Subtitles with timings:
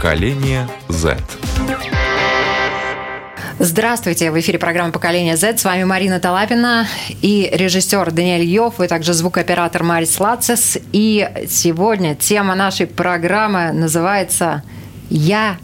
[0.00, 1.18] Поколение Z.
[3.58, 4.30] Здравствуйте!
[4.30, 5.58] В эфире программа «Поколение Z».
[5.58, 6.88] С вами Марина Талапина
[7.20, 10.78] и режиссер Даниэль Йов, и также звукооператор Марис Лацис.
[10.92, 14.62] И сегодня тема нашей программы называется
[15.10, 15.58] «Я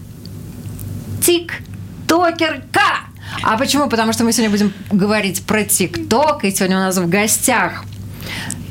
[1.22, 3.07] тиктокерка».
[3.43, 3.89] А почему?
[3.89, 7.86] Потому что мы сегодня будем говорить про ТикТок, и сегодня у нас в гостях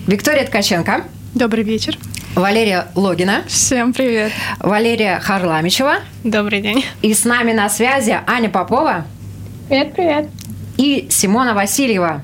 [0.05, 1.05] Виктория Ткаченко.
[1.33, 1.97] Добрый вечер.
[2.35, 3.43] Валерия Логина.
[3.47, 4.33] Всем привет.
[4.59, 5.99] Валерия Харламичева.
[6.25, 6.83] Добрый день.
[7.01, 9.05] И с нами на связи Аня Попова.
[9.69, 10.29] Привет, привет.
[10.75, 12.21] И Симона Васильева.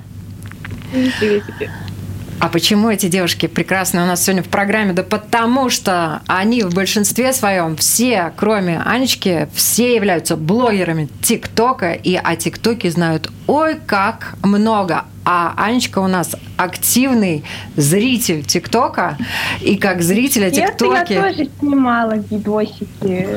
[2.42, 4.92] А почему эти девушки прекрасные у нас сегодня в программе?
[4.92, 12.16] Да потому что они в большинстве своем все, кроме Анечки, все являются блогерами ТикТока, и
[12.16, 15.06] о ТикТоке знают ой как много.
[15.24, 17.44] А Анечка у нас активный
[17.76, 19.18] зритель ТикТока,
[19.62, 21.14] и как зрителя ТикТоке...
[21.14, 23.28] Я тоже снимала видосики.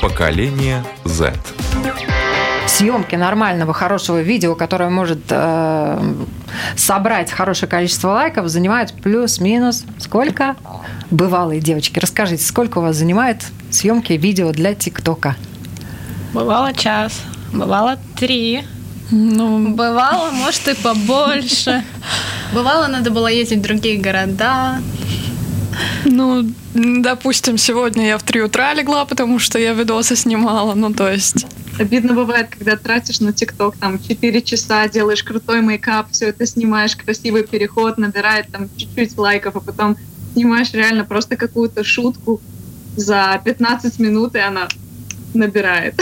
[0.00, 1.32] Поколение Z.
[2.66, 6.14] съемки нормального, хорошего видео, которое может э,
[6.76, 10.56] собрать хорошее количество лайков, занимает плюс-минус сколько?
[11.10, 15.36] Бывалые девочки, расскажите, сколько у вас занимает съемки видео для ТикТока?
[16.32, 18.64] Бывало час, бывало три.
[19.10, 21.82] Ну, бывало, может, и побольше.
[22.52, 24.80] Бывало, надо было ездить в другие города.
[26.04, 30.74] Ну, допустим, сегодня я в три утра легла, потому что я видосы снимала.
[30.74, 31.46] Ну, то есть
[31.78, 36.96] Обидно бывает, когда тратишь на ТикТок там 4 часа, делаешь крутой мейкап, все это снимаешь,
[36.96, 39.96] красивый переход, набирает там чуть-чуть лайков, а потом
[40.32, 42.40] снимаешь реально просто какую-то шутку
[42.96, 44.66] за 15 минут, и она
[45.34, 45.94] набирает.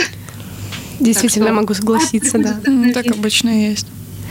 [0.99, 2.59] Действительно, могу согласиться, да.
[2.93, 3.87] Так обычно и есть.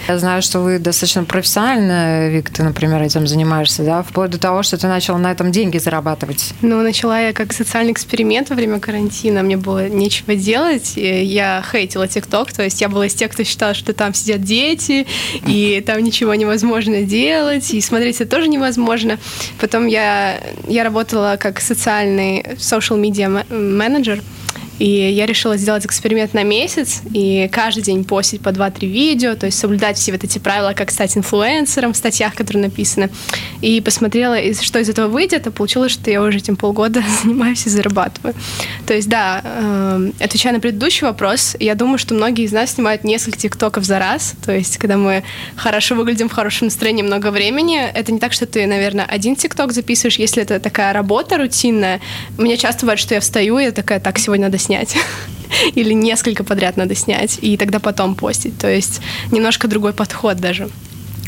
[0.09, 4.63] Я знаю, что вы достаточно профессионально, Вик, ты, например, этим занимаешься, да, вплоть до того,
[4.63, 6.53] что ты начала на этом деньги зарабатывать.
[6.63, 9.43] Ну, начала я как социальный эксперимент во время карантина.
[9.43, 10.93] Мне было нечего делать.
[10.97, 15.09] Я хейтила ТикТок, то есть я была из тех, кто считал, что там сидят дети,
[15.47, 19.19] и там ничего невозможно делать, и смотреть это тоже невозможно.
[19.61, 24.23] Потом я, я работала как социальный social media менеджер,
[24.79, 29.47] и я решила сделать эксперимент на месяц и каждый день постить по 2-3 видео, то
[29.47, 33.11] есть соблюдать все вот эти правила, как стать инфлюенсером в статьях, которые написаны.
[33.63, 37.71] И посмотрела, что из этого выйдет, и получилось, что я уже этим полгода занимаюсь и
[37.71, 38.35] зарабатываю.
[38.87, 43.05] То есть, да, эм, отвечая на предыдущий вопрос, я думаю, что многие из нас снимают
[43.05, 45.23] несколько тиктоков за раз, то есть, когда мы
[45.57, 49.73] хорошо выглядим, в хорошем настроении много времени, это не так, что ты, наверное, один тикток
[49.73, 52.01] записываешь, если это такая работа рутинная.
[52.39, 54.97] У меня часто бывает, что я встаю, и я такая, так, сегодня надо снять.
[55.75, 58.59] Или несколько подряд надо снять, и тогда потом постить.
[58.59, 59.01] То есть
[59.31, 60.69] немножко другой подход даже.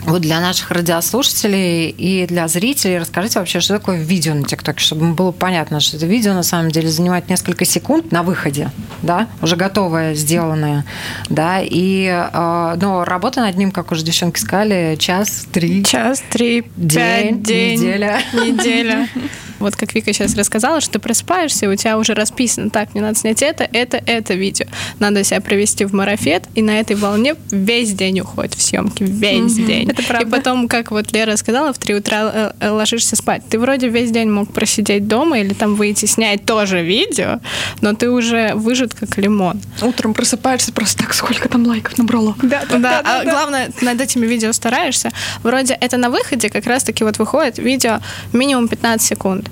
[0.06, 5.12] Вот для наших радиослушателей и для зрителей расскажите вообще, что такое видео на ТикТоке, чтобы
[5.12, 8.70] было понятно, что это видео на самом деле занимает несколько секунд на выходе,
[9.02, 10.84] да, уже готовое, сделанное,
[11.28, 15.84] да, и, э, но работа над ним, как уже девчонки сказали, час, три.
[15.84, 18.20] Час, три, день, пять, день, неделя.
[18.32, 19.08] Неделя.
[19.58, 23.18] Вот как Вика сейчас рассказала, что ты просыпаешься, у тебя уже расписано, так, мне надо
[23.18, 24.66] снять это, это, это видео.
[24.98, 29.54] Надо себя провести в марафет, и на этой волне весь день уходит в съемки, весь
[29.54, 29.87] день.
[29.92, 30.26] Это правда.
[30.26, 33.42] И потом, как вот Лера сказала, в 3 утра э, э, ложишься спать.
[33.48, 37.40] Ты вроде весь день мог просидеть дома или там выйти снять тоже видео,
[37.80, 39.60] но ты уже выжат как лимон.
[39.80, 42.34] Утром просыпаешься просто так, сколько там лайков набрало.
[42.42, 43.02] Да, да, да.
[43.04, 45.10] А главное, над этими видео стараешься.
[45.42, 48.00] Вроде это на выходе как раз-таки вот выходит видео
[48.32, 49.50] минимум 15 секунд.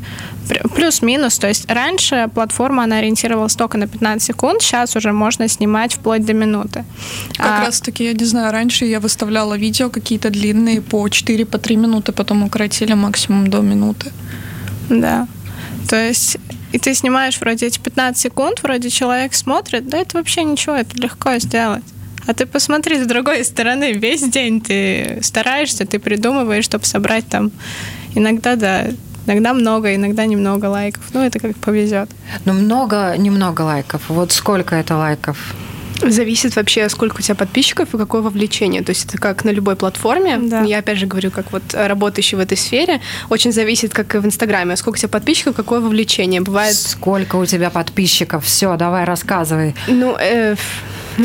[0.74, 1.38] Плюс-минус.
[1.38, 6.24] То есть раньше платформа, она ориентировалась только на 15 секунд, сейчас уже можно снимать вплоть
[6.24, 6.84] до минуты.
[7.36, 11.44] Как а, раз таки, я не знаю, раньше я выставляла видео какие-то длинные по 4-3
[11.44, 14.12] по минуты, потом укоротили максимум до минуты.
[14.88, 15.28] Да.
[15.88, 16.38] То есть
[16.72, 20.96] и ты снимаешь вроде эти 15 секунд, вроде человек смотрит, да это вообще ничего, это
[20.96, 21.84] легко сделать.
[22.26, 27.50] А ты посмотри с другой стороны, весь день ты стараешься, ты придумываешь, чтобы собрать там
[28.14, 28.86] иногда, да,
[29.26, 31.02] Иногда много, иногда немного лайков.
[31.12, 32.08] Ну, это как повезет.
[32.44, 34.02] Ну, много, немного лайков.
[34.08, 35.54] Вот сколько это лайков?
[36.02, 38.82] Зависит вообще, сколько у тебя подписчиков и какое вовлечение.
[38.82, 40.38] То есть это как на любой платформе.
[40.38, 40.62] Да.
[40.62, 43.00] Я опять же говорю, как вот работающий в этой сфере.
[43.28, 44.76] Очень зависит, как и в Инстаграме.
[44.76, 46.40] Сколько у тебя подписчиков, какое вовлечение.
[46.40, 46.74] Бывает...
[46.74, 48.44] Сколько у тебя подписчиков?
[48.44, 49.74] Все, давай рассказывай.
[49.88, 50.56] Ну, э,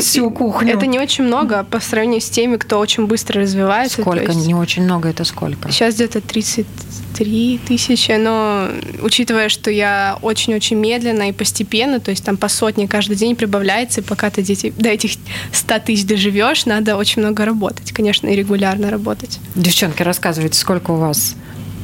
[0.00, 0.74] всю кухню.
[0.74, 4.00] Это не очень много по сравнению с теми, кто очень быстро развивается.
[4.02, 4.32] Сколько?
[4.32, 4.46] Есть...
[4.46, 5.70] Не очень много, это сколько?
[5.70, 8.68] Сейчас где-то 33 тысячи, но
[9.02, 14.00] учитывая, что я очень-очень медленно и постепенно, то есть там по сотне каждый день прибавляется,
[14.00, 15.12] и пока ты дети, до этих
[15.52, 19.38] 100 тысяч доживешь, надо очень много работать, конечно, и регулярно работать.
[19.54, 21.36] Девчонки, рассказывайте, сколько у вас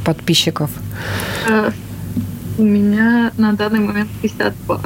[0.05, 0.71] подписчиков?
[1.49, 1.71] Э,
[2.57, 4.81] У меня на данный момент 52.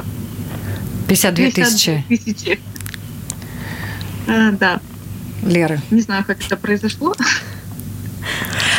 [1.07, 2.03] 52 тысячи.
[2.09, 2.59] тысячи.
[4.27, 4.79] Э, Да,
[5.43, 5.81] Леры.
[5.91, 7.13] не знаю, как это произошло.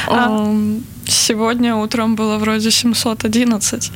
[0.07, 3.93] Ам, Сегодня утром было вроде 711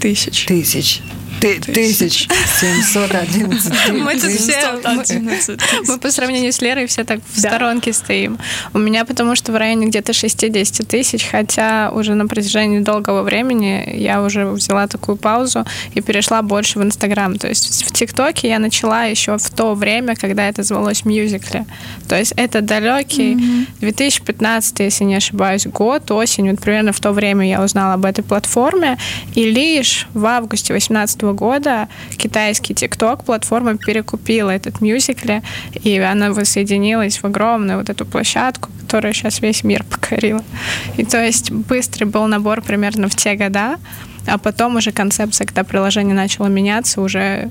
[0.00, 0.46] тысяч.
[0.46, 1.02] Тысяч.
[1.40, 2.26] Ты, Тысяч.
[2.28, 2.28] тысяч.
[2.60, 8.38] 711 Мы тут все- 711 Мы по сравнению с Лерой все так в сторонке стоим.
[8.72, 13.94] У меня потому что в районе где-то 60 тысяч, хотя уже на протяжении долгого времени
[13.96, 17.36] я уже взяла такую паузу и перешла больше в Инстаграм.
[17.36, 21.66] То есть в ТикТоке я начала еще в то время, когда это звалось мюзикле.
[22.08, 26.50] То есть это далекий 2015, если не ошибаюсь, год, осень.
[26.50, 28.96] Вот примерно в то время я узнала об этой платформе.
[29.34, 35.42] И лишь в августе 2018 года китайский ТикТок платформа перекупила этот мюзикле,
[35.74, 40.44] и она воссоединилась в огромную вот эту площадку, которая сейчас весь мир покорила.
[40.96, 43.78] И то есть быстрый был набор примерно в те года,
[44.26, 47.50] а потом уже концепция, когда приложение начало меняться, уже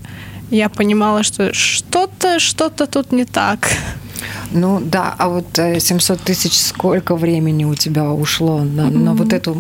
[0.51, 3.69] я понимала, что что-то, что-то тут не так.
[4.51, 9.33] Ну да, а вот э, 700 тысяч сколько времени у тебя ушло на, на вот
[9.33, 9.57] эту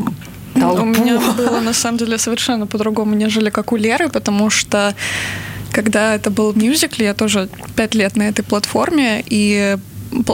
[0.59, 0.81] толпу?
[0.81, 4.95] У меня было на самом деле совершенно по-другому, нежели как у Леры, потому что
[5.71, 9.77] когда это был мюзикл, я тоже пять лет на этой платформе, и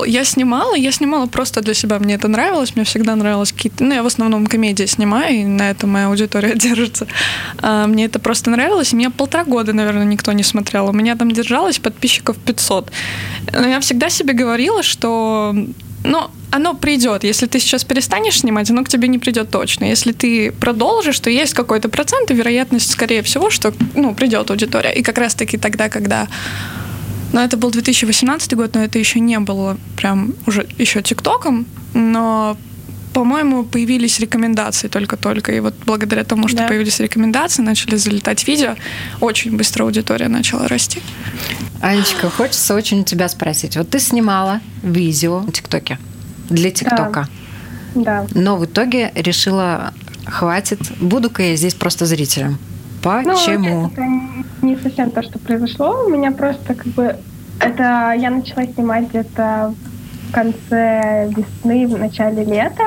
[0.06, 3.94] я снимала, я снимала просто для себя, мне это нравилось, мне всегда нравилось какие-то, ну,
[3.94, 7.08] я в основном комедии снимаю, и на этом моя аудитория держится.
[7.62, 11.16] А, мне это просто нравилось, и меня полтора года, наверное, никто не смотрел, у меня
[11.16, 12.92] там держалось подписчиков 500.
[13.54, 15.56] Но я всегда себе говорила, что
[16.04, 17.24] ну, оно придет.
[17.24, 19.86] Если ты сейчас перестанешь снимать, оно к тебе не придет точно.
[19.86, 24.94] Если ты продолжишь, то есть какой-то процент и вероятность, скорее всего, что ну, придет аудитория.
[24.94, 26.28] И как раз-таки тогда, когда
[27.34, 32.58] но это был 2018 год, но это еще не было прям уже еще ТикТоком, но
[33.14, 35.52] по-моему, появились рекомендации только-только.
[35.52, 36.68] И вот благодаря тому, что Да.
[36.68, 38.76] появились рекомендации, начали залетать видео,
[39.20, 41.02] очень быстро аудитория начала расти.
[41.82, 43.76] Анечка, хочется очень у тебя спросить.
[43.76, 45.98] Вот ты снимала видео в ТикТоке
[46.52, 47.28] для ТикТока,
[47.96, 48.26] Да.
[48.34, 49.94] но в итоге решила,
[50.26, 52.58] хватит, буду-ка я здесь просто зрителем.
[53.04, 53.88] Ну, Почему?
[53.88, 54.04] это
[54.62, 56.04] не совсем то, что произошло.
[56.06, 57.16] У меня просто как бы...
[57.60, 59.74] Это я начала снимать где-то
[60.30, 62.84] в конце весны, в начале лета.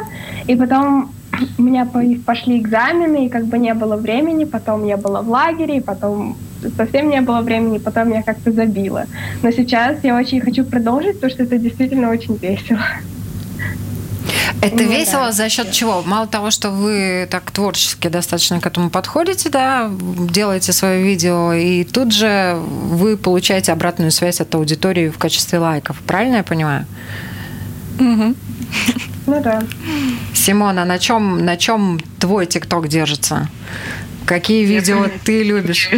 [0.46, 1.10] И потом
[1.58, 4.44] у меня по- пошли экзамены, и как бы не было времени.
[4.44, 6.36] Потом я была в лагере, и потом
[6.76, 9.06] совсем не было времени, потом я как-то забила.
[9.42, 12.80] Но сейчас я очень хочу продолжить, потому что это действительно очень весело.
[14.60, 15.32] Это Ну, весело да.
[15.32, 16.02] за счет чего?
[16.02, 21.84] Мало того, что вы так творчески достаточно к этому подходите, да, делаете свое видео, и
[21.84, 25.98] тут же вы получаете обратную связь от аудитории в качестве лайков.
[26.06, 26.86] Правильно я понимаю?
[27.98, 28.34] Мгм.
[29.26, 29.62] Ну да.
[30.34, 33.48] Симона, на чем, на чем твой ТикТок держится?
[34.26, 35.90] Какие видео ты любишь?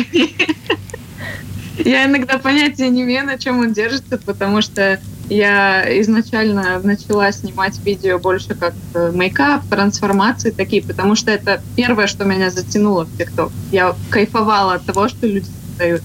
[1.78, 7.78] Я иногда понятия не имею, на чем он держится, потому что я изначально начала снимать
[7.84, 13.18] видео больше как э, мейкап, трансформации такие, потому что это первое, что меня затянуло в
[13.18, 13.50] ТикТок.
[13.72, 16.02] Я кайфовала от того, что люди создают.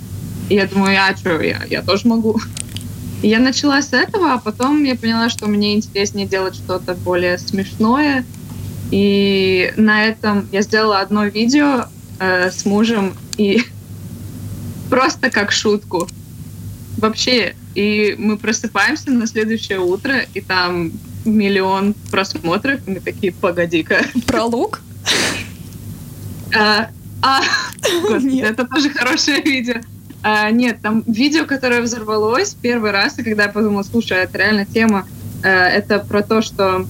[0.49, 2.39] И я думаю, а что, я, я тоже могу.
[3.21, 8.25] Я начала с этого, а потом я поняла, что мне интереснее делать что-то более смешное.
[8.89, 11.85] И на этом я сделала одно видео
[12.19, 13.63] э, с мужем, и
[14.89, 16.07] просто как шутку.
[16.97, 20.91] Вообще, и мы просыпаемся на следующее утро, и там
[21.25, 24.05] миллион просмотров, и мы такие, погоди-ка.
[24.27, 24.81] Про лук?
[26.53, 26.89] А,
[27.21, 27.41] а,
[28.01, 29.75] господи, это тоже хорошее видео.
[30.21, 34.65] А, нет, там видео, которое взорвалось первый раз, и когда я подумала, слушай, это реально
[34.65, 35.07] тема,
[35.43, 36.85] э, это про то, что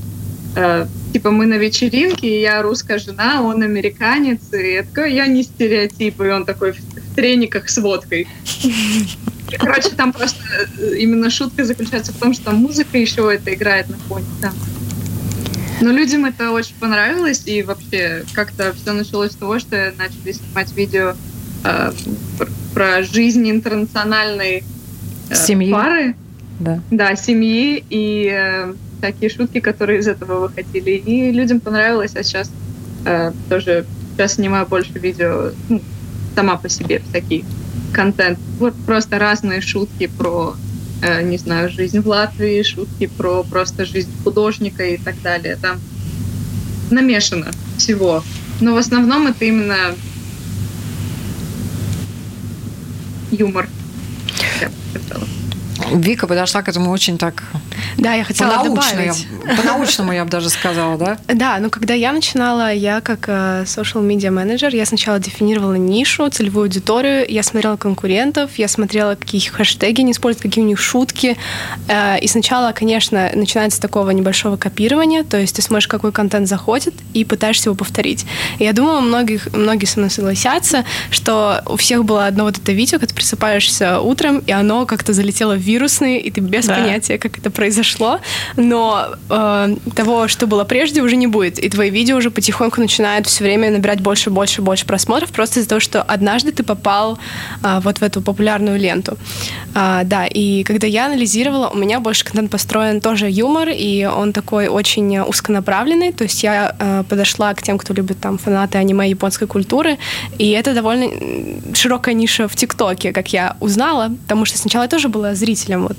[0.55, 5.27] э, типа мы на вечеринке, и я русская жена, он американец, и я такой, я
[5.27, 8.27] не стереотип, и он такой в трениках с водкой.
[9.59, 10.39] Короче, там просто
[10.79, 14.25] э, именно шутка заключается в том, что музыка еще это играет на фоне.
[14.41, 14.51] Да.
[15.81, 20.71] Но людям это очень понравилось, и вообще как-то все началось с того, что начали снимать
[20.75, 21.15] видео
[21.63, 21.91] э,
[22.37, 24.63] пр- про жизнь интернациональной
[25.29, 25.71] э, Семьи.
[25.71, 26.15] пары,
[26.59, 26.79] Да.
[26.91, 30.91] да, семьи и э, такие шутки, которые из этого выходили.
[30.91, 32.51] И людям понравилось, а сейчас
[33.05, 35.81] э, тоже сейчас снимаю больше видео ну,
[36.35, 37.43] сама по себе, всякий
[37.91, 38.39] контент.
[38.59, 40.55] Вот просто разные шутки про,
[41.01, 45.57] э, не знаю, жизнь в Латвии, шутки про просто жизнь художника и так далее.
[45.61, 45.79] Там
[46.89, 48.23] намешано всего.
[48.59, 49.95] Но в основном это именно
[53.31, 53.67] юмор.
[55.93, 57.43] Вика подошла к этому очень так
[57.97, 59.27] Да, я хотела По-научному, добавить.
[59.47, 61.17] я, по-научному я бы даже сказала, да?
[61.41, 66.29] Да, но когда я начинала, я как э, social media менеджер, я сначала дефинировала нишу,
[66.29, 71.37] целевую аудиторию, я смотрела конкурентов, я смотрела, какие хэштеги они используют, какие у них шутки.
[71.87, 76.47] Э, и сначала, конечно, начинается с такого небольшого копирования, то есть ты смотришь, какой контент
[76.47, 78.25] заходит, и пытаешься его повторить.
[78.59, 82.71] И я думаю, многих, многие со мной согласятся, что у всех было одно вот это
[82.71, 86.75] видео, когда ты просыпаешься утром, и оно как-то залетело в вирусный, и ты без Да.
[86.75, 88.19] понятия, как это произошло,
[88.57, 91.57] но э, того, что было прежде, уже не будет.
[91.57, 95.69] И твои видео уже потихоньку начинают все время набирать больше, больше, больше просмотров, просто из-за
[95.69, 97.17] того, что однажды ты попал
[97.63, 99.17] а, вот в эту популярную ленту.
[99.73, 104.33] А, да, и когда я анализировала, у меня больше контент построен тоже юмор, и он
[104.33, 109.09] такой очень узконаправленный, то есть я э, подошла к тем, кто любит там фанаты аниме
[109.09, 109.97] японской культуры,
[110.37, 111.07] и это довольно
[111.73, 115.97] широкая ниша в ТикТоке, как я узнала, потому что сначала я тоже была зрителем, вот,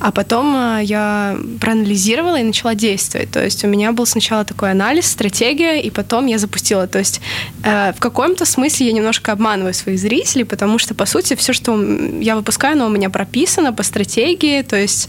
[0.00, 1.07] а потом э, я
[1.60, 6.26] проанализировала и начала действовать, то есть у меня был сначала такой анализ, стратегия, и потом
[6.26, 7.20] я запустила, то есть
[7.64, 11.80] э, в каком-то смысле я немножко обманываю своих зрителей, потому что, по сути, все, что
[12.20, 15.08] я выпускаю, оно у меня прописано по стратегии, то есть...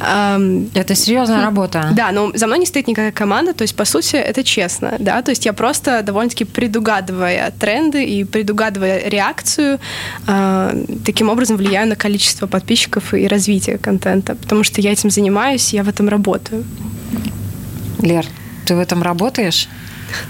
[0.00, 1.90] эм, Это серьезная работа.
[1.92, 5.22] да, но за мной не стоит никакая команда, то есть, по сути, это честно, да,
[5.22, 9.78] то есть я просто довольно-таки предугадывая тренды и предугадывая реакцию,
[10.26, 15.35] э, таким образом влияю на количество подписчиков и развитие контента, потому что я этим занимаюсь,
[15.72, 16.64] я в этом работаю.
[18.00, 18.26] Лер,
[18.64, 19.68] ты в этом работаешь?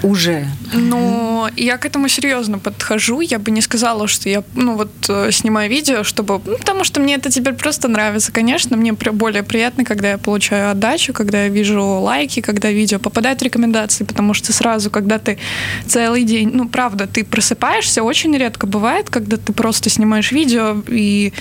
[0.03, 0.47] Уже.
[0.73, 3.21] Но я к этому серьезно подхожу.
[3.21, 6.41] Я бы не сказала, что я, ну вот, э, снимаю видео, чтобы...
[6.45, 8.33] Ну, потому что мне это теперь просто нравится.
[8.33, 13.41] Конечно, мне более приятно, когда я получаю отдачу, когда я вижу лайки, когда видео попадает
[13.41, 15.39] в рекомендации, потому что сразу, когда ты
[15.87, 16.51] целый день...
[16.53, 21.33] Ну, правда, ты просыпаешься, очень редко бывает, когда ты просто снимаешь видео и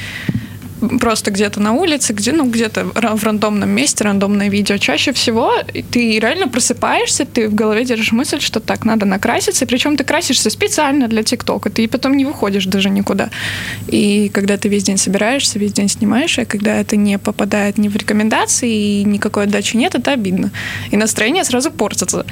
[1.00, 4.78] просто где-то на улице, где, ну, где-то в рандомном месте, рандомное видео.
[4.78, 5.52] Чаще всего
[5.92, 10.50] ты реально просыпаешься, ты в голове держишь мысль, что так, надо накраситься, причем ты красишься
[10.50, 13.30] специально для ТикТока, ты потом не выходишь даже никуда.
[13.88, 17.88] И когда ты весь день собираешься, весь день снимаешь, и когда это не попадает ни
[17.88, 20.52] в рекомендации, и никакой отдачи нет, это обидно.
[20.92, 22.26] И настроение сразу портится.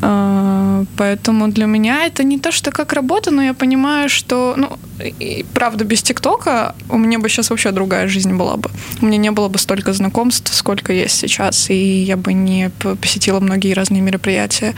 [0.00, 4.78] А, Поэтому для меня это не то, что как работа, но я понимаю, что, ну,
[5.00, 8.70] и правда, без ТикТока у меня бы сейчас вообще другая жизнь была бы.
[9.00, 12.70] У меня не было бы столько знакомств, сколько есть сейчас, и я бы не
[13.00, 14.74] посетила многие разные мероприятия,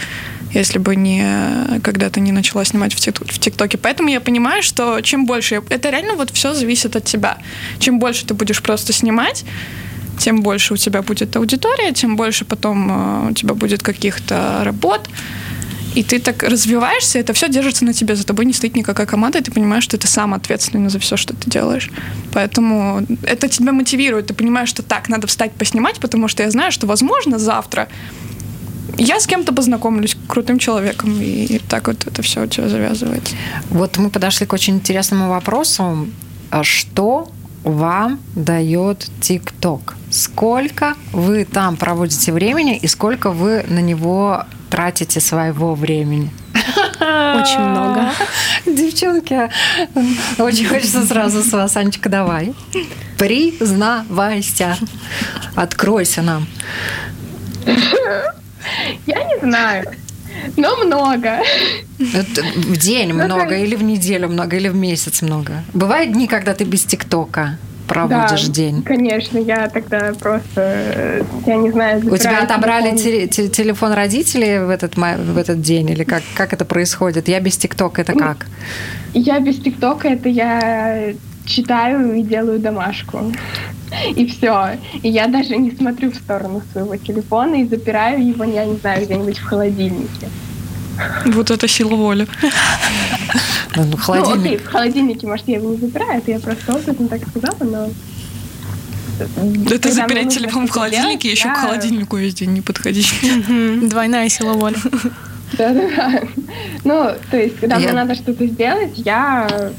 [0.52, 3.78] если бы не когда-то не начала снимать в Тик- в ТикТоке.
[3.78, 5.62] Поэтому я понимаю, что чем больше...
[5.68, 7.38] Это реально вот все зависит от тебя.
[7.78, 9.44] Чем больше ты будешь просто снимать,
[10.18, 15.08] тем больше у тебя будет аудитория, тем больше потом э, у тебя будет каких-то работ.
[15.94, 19.38] И ты так развиваешься, это все держится на тебе, за тобой не стоит никакая команда,
[19.38, 21.90] и ты понимаешь, что ты сам ответственный за все, что ты делаешь.
[22.32, 26.72] Поэтому это тебя мотивирует, ты понимаешь, что так, надо встать поснимать, потому что я знаю,
[26.72, 27.88] что, возможно, завтра
[28.98, 33.34] я с кем-то познакомлюсь, крутым человеком, и так вот это все у тебя завязывается.
[33.70, 36.08] Вот мы подошли к очень интересному вопросу.
[36.50, 37.28] А Что
[37.64, 39.96] вам дает ТикТок?
[40.10, 46.30] Сколько вы там проводите времени и сколько вы на него тратите своего времени?
[47.00, 48.10] Очень много.
[48.66, 49.50] Девчонки,
[50.38, 52.54] очень хочется сразу с вас, Анечка, давай.
[53.18, 54.76] Признавайся.
[55.54, 56.46] Откройся нам.
[59.06, 59.84] Я не знаю,
[60.56, 61.40] но много.
[61.98, 65.62] Это в день Ну, много, или в неделю много, или в месяц много.
[65.72, 68.82] Бывают дни, когда ты без ТикТока проводишь да, день.
[68.82, 73.28] Конечно, я тогда просто, э, я не знаю, У тебя отобрали телефон.
[73.28, 75.90] те- те- телефон родителей в этот, в этот день?
[75.90, 77.28] Или как, как это происходит?
[77.28, 78.46] Я без ТикТока, это как?
[79.12, 81.12] Я без ТикТока, это я
[81.44, 83.32] читаю и делаю домашку.
[84.16, 84.78] И все.
[85.02, 89.04] И я даже не смотрю в сторону своего телефона и запираю его, я не знаю,
[89.04, 90.28] где-нибудь в холодильнике.
[91.26, 92.26] Вот это сила воли.
[93.76, 94.40] Ну, ну, Ну, холодильник.
[94.40, 97.90] окей, в холодильнике, может, я его не запираю, это я просто образно так сказала, но...
[99.18, 103.12] Это мне запереть телефон в холодильнике, еще к холодильнику весь день не подходить.
[103.88, 104.76] Двойная сила воли.
[105.58, 106.22] Да-да-да.
[106.84, 109.72] Ну, то есть, когда мне надо что-то сделать, я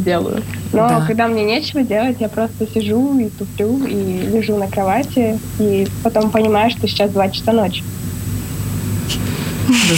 [0.00, 0.42] делаю.
[0.72, 1.04] Но Да.
[1.06, 3.94] когда мне нечего делать, я просто сижу и туплю, и
[4.32, 7.82] лежу на кровати, и потом понимаю, что сейчас 2 часа ночи.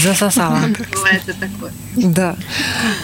[0.03, 0.59] Засосала.
[0.93, 1.73] Бывает такое.
[1.97, 2.37] Да.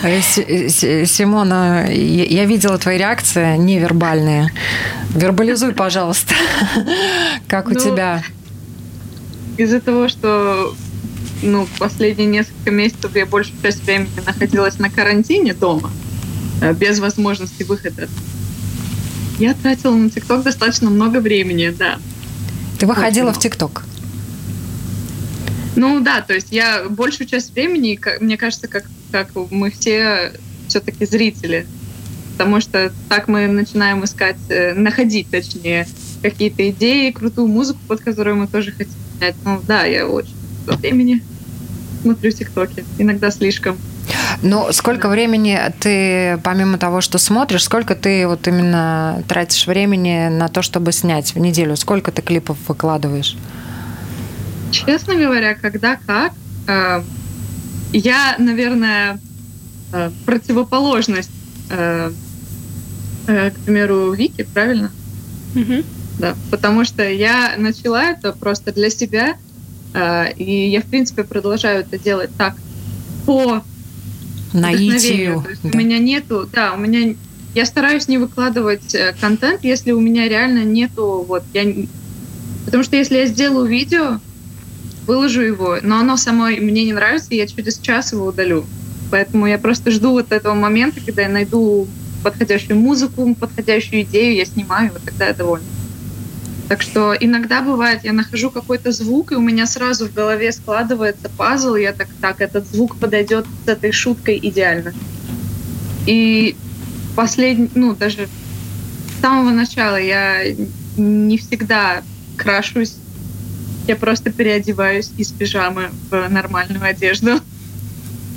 [0.03, 4.53] Э, Си- э, Си- Симона, я видела твои реакции невербальные.
[5.15, 6.35] Вербализуй, пожалуйста.
[7.49, 8.23] Как у Ну, тебя?
[9.57, 10.75] Из-за того, что
[11.43, 16.08] ну, последние несколько месяцев я большую часть времени находилась на карантине дома, э,
[16.79, 18.09] без возможности выхода.
[19.39, 21.99] Я тратила на ТикТок достаточно много времени, да.
[22.79, 23.85] Ты выходила в ТикТок?
[25.77, 30.33] Ну да, то есть я большую часть времени, мне кажется, как, как мы все
[30.67, 31.67] все-таки зрители,
[32.33, 35.87] потому что так мы начинаем искать, э, находить, точнее,
[36.21, 39.37] какие-то идеи, крутую музыку, под которую мы тоже хотим снять.
[39.45, 40.35] Ну да, я очень
[40.67, 41.23] много времени
[42.03, 43.79] смотрю ТикТоки, иногда слишком.
[44.43, 50.49] Ну, сколько времени ты, помимо того, что смотришь, сколько ты вот именно тратишь времени на
[50.49, 51.77] то, чтобы снять в неделю?
[51.77, 53.37] Сколько ты клипов выкладываешь?
[54.71, 56.33] Честно говоря, когда как.
[56.67, 57.03] Э,
[57.93, 59.19] я, наверное,
[59.93, 61.31] э, противоположность,
[61.71, 62.11] э,
[63.27, 64.91] к примеру, Вики, правильно?
[65.55, 65.85] Угу.
[66.19, 69.37] Да, потому что я начала это просто для себя,
[70.37, 72.55] и я, в принципе, продолжаю это делать так
[73.27, 73.63] по
[74.53, 75.45] наитию.
[75.63, 75.71] Да.
[75.73, 77.15] У меня нету, да, у меня
[77.55, 81.65] я стараюсь не выкладывать э, контент, если у меня реально нету вот я
[82.65, 84.21] потому что если я сделаю видео,
[85.07, 88.67] выложу его, но оно само мне не нравится, и я через час его удалю.
[89.11, 91.89] Поэтому я просто жду вот этого момента, когда я найду
[92.23, 95.65] подходящую музыку, подходящую идею, я снимаю, вот тогда я довольна.
[96.69, 101.31] Так что иногда бывает, я нахожу какой-то звук, и у меня сразу в голове складывается
[101.31, 104.93] пазл, и я так, так, этот звук подойдет с этой шуткой идеально.
[106.07, 106.57] И
[107.17, 108.29] последний, ну, даже
[109.17, 110.43] с самого начала я
[110.99, 112.03] не всегда
[112.37, 112.97] крашусь,
[113.87, 117.41] я просто переодеваюсь из пижамы в нормальную одежду.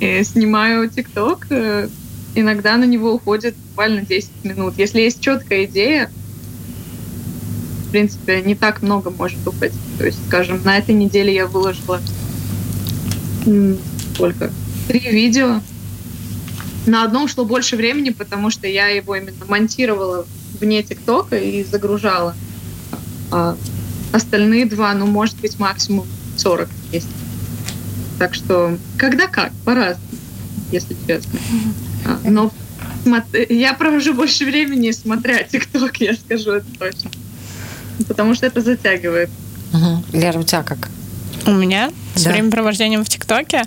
[0.00, 1.88] И снимаю ТикТок, э,
[2.34, 4.74] иногда на него уходит буквально 10 минут.
[4.78, 6.10] Если есть четкая идея,
[7.92, 9.78] принципе, не так много может уходить.
[9.98, 12.00] То есть, скажем, на этой неделе я выложила
[14.14, 14.50] сколько?
[14.88, 15.60] Три видео.
[16.86, 20.26] На одном шло больше времени, потому что я его именно монтировала
[20.60, 22.34] вне ТикТока и загружала.
[23.30, 23.56] А
[24.12, 26.06] остальные два, ну, может быть, максимум
[26.36, 27.08] 40 есть.
[28.18, 30.08] Так что, когда как, по-разному,
[30.72, 31.38] если честно.
[32.04, 32.52] А, но
[33.48, 37.10] я провожу больше времени, смотря ТикТок, я скажу это точно
[38.08, 39.30] потому что это затягивает.
[39.72, 40.18] Угу.
[40.18, 40.90] Лера, у тебя как?
[41.46, 42.30] У меня с да.
[42.30, 43.64] времяпровождением в ТикТоке,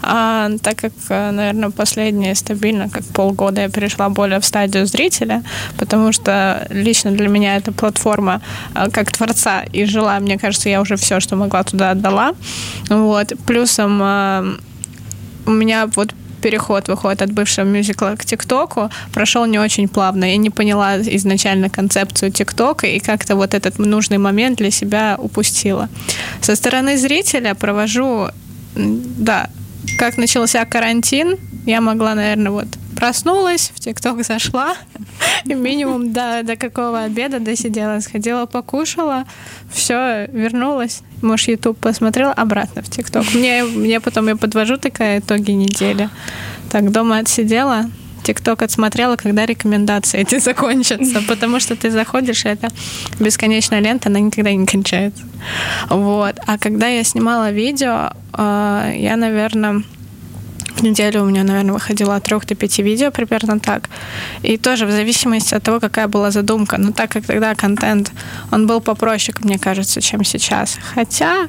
[0.00, 5.44] а, так как, э, наверное, последние стабильно, как полгода я перешла более в стадию зрителя,
[5.76, 8.40] потому что лично для меня эта платформа
[8.74, 12.32] а, как творца и жила, мне кажется, я уже все, что могла туда отдала.
[12.88, 13.32] Вот.
[13.46, 14.44] Плюсом а,
[15.46, 20.24] у меня вот переход выходит от бывшего мюзикла к ТикТоку прошел не очень плавно.
[20.24, 25.88] Я не поняла изначально концепцию ТикТока и как-то вот этот нужный момент для себя упустила.
[26.40, 28.28] Со стороны зрителя провожу,
[28.76, 29.48] да,
[29.98, 32.66] как начался карантин, я могла, наверное, вот
[32.96, 34.76] проснулась, в ТикТок зашла,
[35.44, 39.24] и минимум до, до какого обеда досидела, сходила, покушала,
[39.72, 41.02] все, вернулась.
[41.20, 43.24] Может, YouTube посмотрела, обратно в ТикТок.
[43.34, 46.08] Мне, мне потом я подвожу такая итоги недели.
[46.70, 47.90] Так, дома отсидела,
[48.22, 52.68] ТикТок отсмотрела, когда рекомендации эти закончатся, потому что ты заходишь, и это
[53.20, 55.22] бесконечная лента, она никогда не кончается.
[55.88, 56.38] Вот.
[56.46, 59.82] А когда я снимала видео, а, я, наверное,
[60.76, 63.88] в неделю у меня, наверное, выходило от трех до пяти видео, примерно так.
[64.42, 66.78] И тоже в зависимости от того, какая была задумка.
[66.78, 68.12] Но так как тогда контент,
[68.50, 70.78] он был попроще, мне кажется, чем сейчас.
[70.94, 71.48] Хотя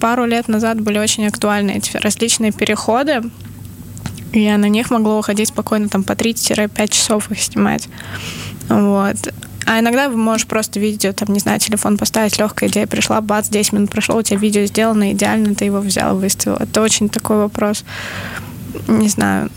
[0.00, 3.22] пару лет назад были очень актуальны эти различные переходы,
[4.32, 7.88] я на них могла уходить спокойно там по 3-5 часов их снимать.
[8.68, 9.16] Вот.
[9.66, 13.72] А иногда можешь просто видео, там, не знаю, телефон поставить, легкая идея пришла, бац, 10
[13.72, 16.56] минут прошло, у тебя видео сделано идеально, ты его взял, выставил.
[16.56, 17.84] Это очень такой вопрос.
[18.88, 19.50] Не знаю.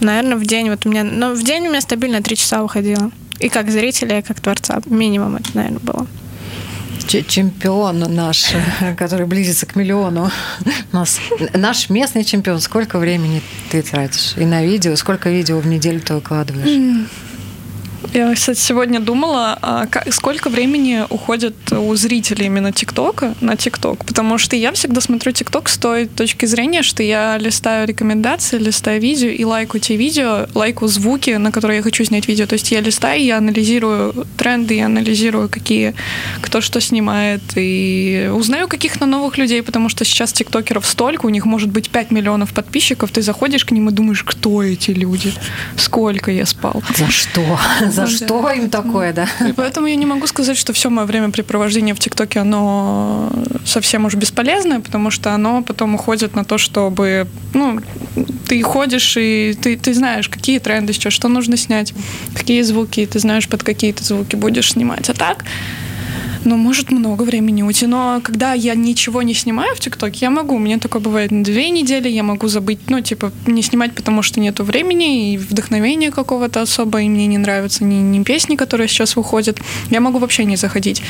[0.00, 1.04] Наверное, в день вот у меня...
[1.04, 3.10] Ну, в день у меня стабильно 3 часа уходило.
[3.38, 4.80] И как зрителя, и как творца.
[4.86, 6.06] Минимум это, наверное, было
[7.06, 8.46] чемпион наш,
[8.96, 10.30] который близится к миллиону.
[10.92, 11.20] Нас,
[11.52, 12.60] наш местный чемпион.
[12.60, 14.34] Сколько времени ты тратишь?
[14.36, 14.96] И на видео?
[14.96, 17.08] Сколько видео в неделю ты выкладываешь?
[18.12, 24.38] Я, кстати, сегодня думала, а сколько времени уходит у зрителей именно ТикТока на ТикТок, потому
[24.38, 29.28] что я всегда смотрю ТикТок с той точки зрения, что я листаю рекомендации, листаю видео
[29.28, 32.46] и лайкаю те видео, лайкаю звуки, на которые я хочу снять видео.
[32.46, 35.94] То есть я листаю, я анализирую тренды, я анализирую, какие,
[36.40, 41.46] кто что снимает, и узнаю каких-то новых людей, потому что сейчас тиктокеров столько, у них
[41.46, 45.32] может быть 5 миллионов подписчиков, ты заходишь к ним и думаешь, кто эти люди,
[45.76, 46.82] сколько я спал.
[46.96, 47.58] За что?
[47.90, 49.28] За что им такое, да?
[49.46, 53.30] И поэтому я не могу сказать, что все мое времяпрепровождение в ТикТоке, оно
[53.64, 57.80] совсем уж бесполезное, потому что оно потом уходит на то, чтобы, ну,
[58.48, 61.94] ты ходишь и ты, ты знаешь, какие тренды сейчас, что нужно снять,
[62.34, 65.08] какие звуки, ты знаешь, под какие ты звуки будешь снимать.
[65.10, 65.44] А так,
[66.44, 70.56] Ну, может много времени уйти, но когда я ничего не снимаю в ТикТоке, я могу.
[70.56, 74.22] У меня такое бывает на две недели, я могу забыть, ну, типа, не снимать, потому
[74.22, 78.88] что нету времени и вдохновения какого-то особо, и мне не нравятся ни, ни песни, которые
[78.88, 79.58] сейчас выходят.
[79.90, 81.02] Я могу вообще не заходить.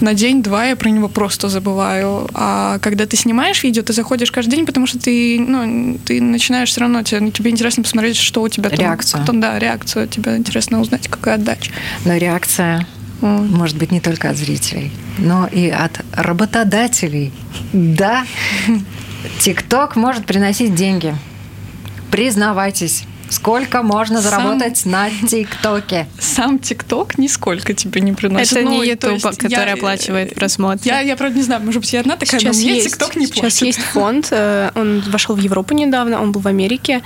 [0.00, 2.28] На день-два я про него просто забываю.
[2.34, 6.70] А когда ты снимаешь видео, ты заходишь каждый день, потому что ты, ну, ты начинаешь
[6.70, 8.78] все равно, тебе, тебе интересно посмотреть, что у тебя там.
[8.78, 9.22] Реакцию.
[9.22, 10.08] Кто, да, реакцию.
[10.08, 11.72] Тебе интересно узнать, какая отдача.
[12.04, 12.86] Но реакция
[13.20, 17.32] может быть не только от зрителей, но и от работодателей.
[17.72, 18.24] Да,
[19.40, 21.14] ТикТок может приносить деньги.
[22.10, 23.04] Признавайтесь.
[23.30, 26.06] Сколько можно Сам- заработать на ТикТоке?
[26.20, 28.52] Сам ТикТок нисколько тебе не приносит.
[28.52, 30.82] Это Ну, не YouTube, есть который я- оплачивает просмотры.
[30.84, 33.16] Я, я, правда, не знаю, может быть, я одна такая, Сейчас но мне есть, ТикТок
[33.16, 33.62] не сейчас платит.
[33.62, 37.00] есть фонд, э, он вошел в Европу недавно, он был в Америке,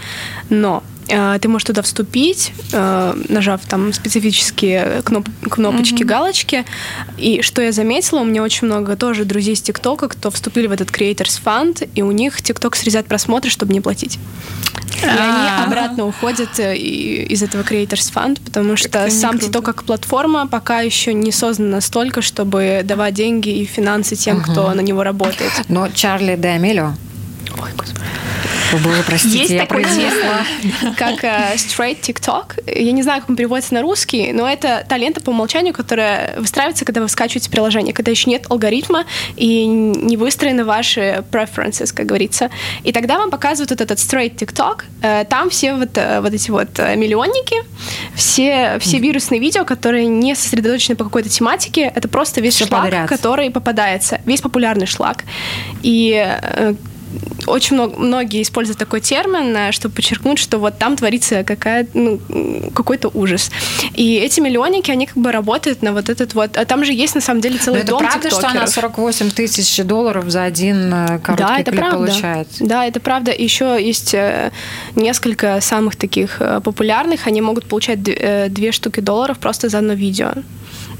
[0.50, 6.64] но э, ты можешь туда вступить, э, нажав там специфические кноп- кнопочки, галочки.
[7.16, 10.72] И что я заметила, у меня очень много тоже друзей с ТикТока, кто вступили в
[10.72, 14.18] этот Creators Fund, и у них ТикТок срезает просмотры, чтобы не платить.
[15.02, 19.36] И они обратно уходят э, из этого Creators Fund, потому что сам.
[19.36, 24.72] TikTok как платформа пока еще не создан настолько, чтобы давать деньги и финансы тем, кто
[24.74, 25.52] на него работает.
[25.68, 26.92] Но Чарли Д'Амелио,
[27.62, 28.06] Ой, господи.
[28.72, 32.62] о, боже, простите, Есть я такой термин, как э, straight TikTok.
[32.66, 36.38] Я не знаю, как он переводится на русский, но это та лента по умолчанию, которая
[36.38, 39.04] выстраивается, когда вы скачиваете приложение, когда еще нет алгоритма
[39.36, 42.50] и не выстроены ваши preferences, как говорится.
[42.84, 44.84] И тогда вам показывают вот этот straight TikTok.
[45.02, 47.56] Э, Там все вот, э, вот эти вот э, миллионники,
[48.14, 52.82] все, все вирусные видео, которые не сосредоточены по какой-то тематике, это просто весь Всё шлак,
[52.84, 53.08] подряд.
[53.08, 55.24] который попадается, весь популярный шлак.
[55.82, 56.24] И
[57.46, 62.20] очень много, многие используют такой термин, э, чтобы подчеркнуть, что вот там творится какая, ну,
[62.74, 63.50] какой-то ужас.
[63.94, 66.56] И эти миллионники, они как бы работают на вот этот вот...
[66.56, 68.74] А там же есть на самом деле Но целый это дом правда, что она тиктокеров.
[68.74, 71.98] 48 тысяч долларов за один э, короткий Да, это клип правда.
[71.98, 72.48] получает?
[72.60, 73.32] Да, это правда.
[73.32, 74.52] Еще есть э,
[74.94, 77.26] несколько самых таких популярных.
[77.26, 80.32] Они могут получать две штуки долларов просто за одно видео.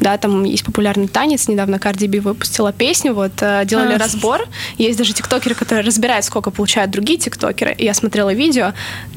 [0.01, 1.49] Да, там есть популярный танец.
[1.49, 3.99] Недавно Cardi B выпустила песню, вот э, делали А.
[3.99, 4.47] разбор.
[4.77, 7.73] Есть даже тиктокеры, которые разбирают, сколько получают другие тиктокеры.
[7.73, 8.75] И я смотрела видео,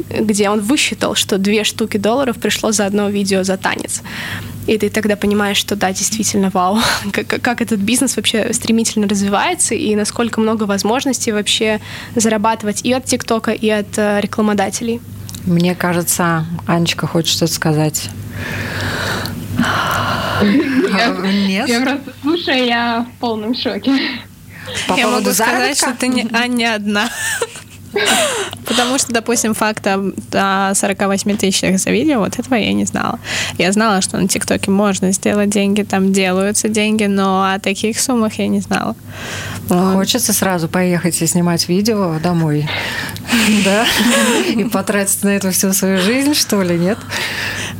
[0.09, 4.01] где он высчитал, что две штуки долларов пришло за одно видео за танец.
[4.67, 6.79] И ты тогда понимаешь, что да, действительно, вау,
[7.11, 11.79] как, как этот бизнес вообще стремительно развивается и насколько много возможностей вообще
[12.15, 15.01] зарабатывать и от ТикТока, и от э, рекламодателей.
[15.45, 18.09] Мне кажется, Анечка хочет что-то сказать.
[20.43, 21.69] Нет?
[21.69, 23.91] Я просто слушаю, я в полном шоке.
[24.87, 27.09] По Я поводу могу сказать, что ты не, а, не одна.
[28.65, 33.19] Потому что, допустим, факт о о 48 тысячах за видео, вот этого я не знала.
[33.57, 38.33] Я знала, что на ТикТоке можно сделать деньги, там делаются деньги, но о таких суммах
[38.39, 38.95] я не знала.
[39.67, 39.93] Вот.
[39.95, 42.67] Хочется сразу поехать и снимать видео домой.
[43.65, 43.85] Да?
[44.49, 46.97] И потратить на это всю свою жизнь, что ли, нет?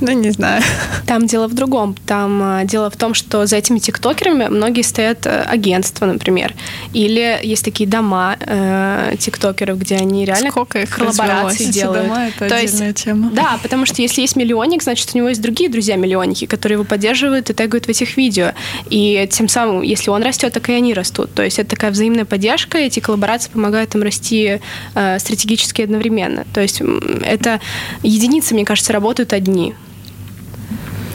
[0.01, 0.63] Ну, не знаю.
[1.05, 1.95] Там дело в другом.
[2.07, 6.55] Там э, дело в том, что за этими тиктокерами многие стоят э, агентства, например.
[6.93, 12.07] Или есть такие дома э, тиктокеров, где они реально Сколько их коллаборации делают.
[12.07, 13.31] дома— это То есть отдельная тема.
[13.31, 17.49] Да, потому что если есть миллионник, значит, у него есть другие друзья-миллионники, которые его поддерживают
[17.49, 18.53] и тегают в этих видео.
[18.89, 21.33] И тем самым, если он растет, так и они растут.
[21.33, 24.59] То есть это такая взаимная поддержка, эти коллаборации помогают им расти
[24.95, 26.45] э, стратегически одновременно.
[26.53, 26.81] То есть
[27.23, 27.59] это
[28.03, 29.73] единицы, мне кажется, работают одни.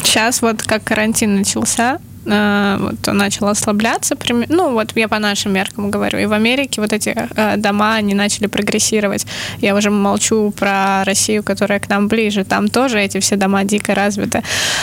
[0.03, 4.16] Сейчас вот как карантин начался, вот он начал ослабляться,
[4.48, 8.14] ну вот я по нашим меркам говорю, и в Америке вот эти э, дома, они
[8.14, 9.26] начали прогрессировать.
[9.60, 13.94] Я уже молчу про Россию, которая к нам ближе, там тоже эти все дома дико
[13.94, 14.42] развиты.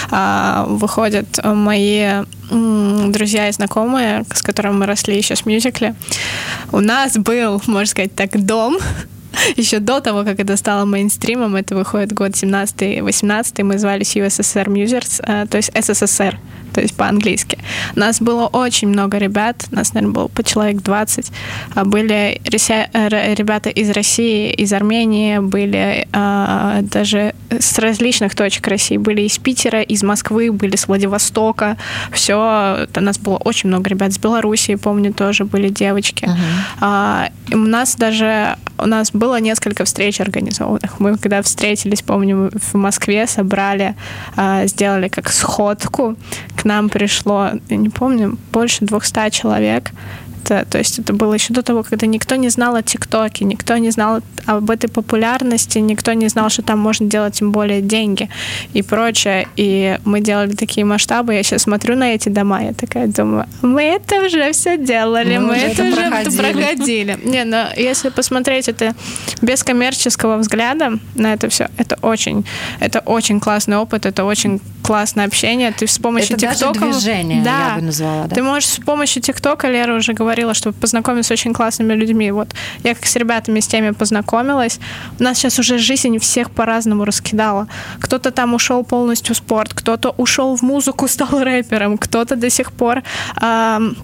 [0.09, 5.95] А, выходят мои друзья и знакомые, с которыми мы росли еще с мюзикле.
[6.71, 8.77] У нас был, можно сказать так, дом,
[9.55, 15.23] еще до того, как это стало мейнстримом, это выходит год 17-18, мы звались USSR Musers,
[15.25, 16.37] э, то есть СССР,
[16.73, 17.57] то есть по-английски.
[17.95, 21.31] Нас было очень много ребят, нас, наверное, было по человек 20.
[21.75, 28.97] А Были ребята из России, из Армении, были а, даже с различных точек России.
[28.97, 31.77] Были из Питера, из Москвы, были с Владивостока.
[32.11, 36.27] Все, у нас было очень много ребят с Белоруссии, помню, тоже были девочки.
[36.79, 40.99] А, и у нас даже у нас было несколько встреч организованных.
[40.99, 43.95] Мы когда встретились, помню, в Москве собрали,
[44.35, 46.15] а, сделали как сходку.
[46.55, 49.91] К нам пришло, я не помню, больше 200 человек.
[50.43, 53.77] Это то есть это было еще до того, когда никто не знал о ТикТоке, никто
[53.77, 58.29] не знал об этой популярности, никто не знал, что там можно делать тем более деньги
[58.73, 59.47] и прочее.
[59.55, 61.33] И мы делали такие масштабы.
[61.33, 65.47] Я сейчас смотрю на эти дома, я такая думаю, мы это уже все делали, мы,
[65.47, 66.37] мы это, уже проходили.
[66.37, 67.19] проходили.
[67.23, 68.95] Не, но если посмотреть это
[69.41, 72.45] без коммерческого взгляда на это все, это очень,
[72.79, 75.71] это очень классный опыт, это очень классное общение.
[75.71, 76.79] Ты с помощью это ТикТока...
[76.79, 78.35] Даже движение, да, я бы назвала, да.
[78.35, 82.31] Ты можешь с помощью ТикТока, Лера уже говорила, чтобы познакомиться с очень классными людьми.
[82.31, 82.47] Вот
[82.83, 84.79] я как с ребятами с теми познакомилась.
[85.19, 87.67] У нас сейчас уже жизнь всех по-разному раскидала.
[87.99, 92.71] Кто-то там ушел полностью в спорт, кто-то ушел в музыку, стал рэпером, кто-то до сих
[92.71, 93.03] пор...
[93.41, 93.95] Эм,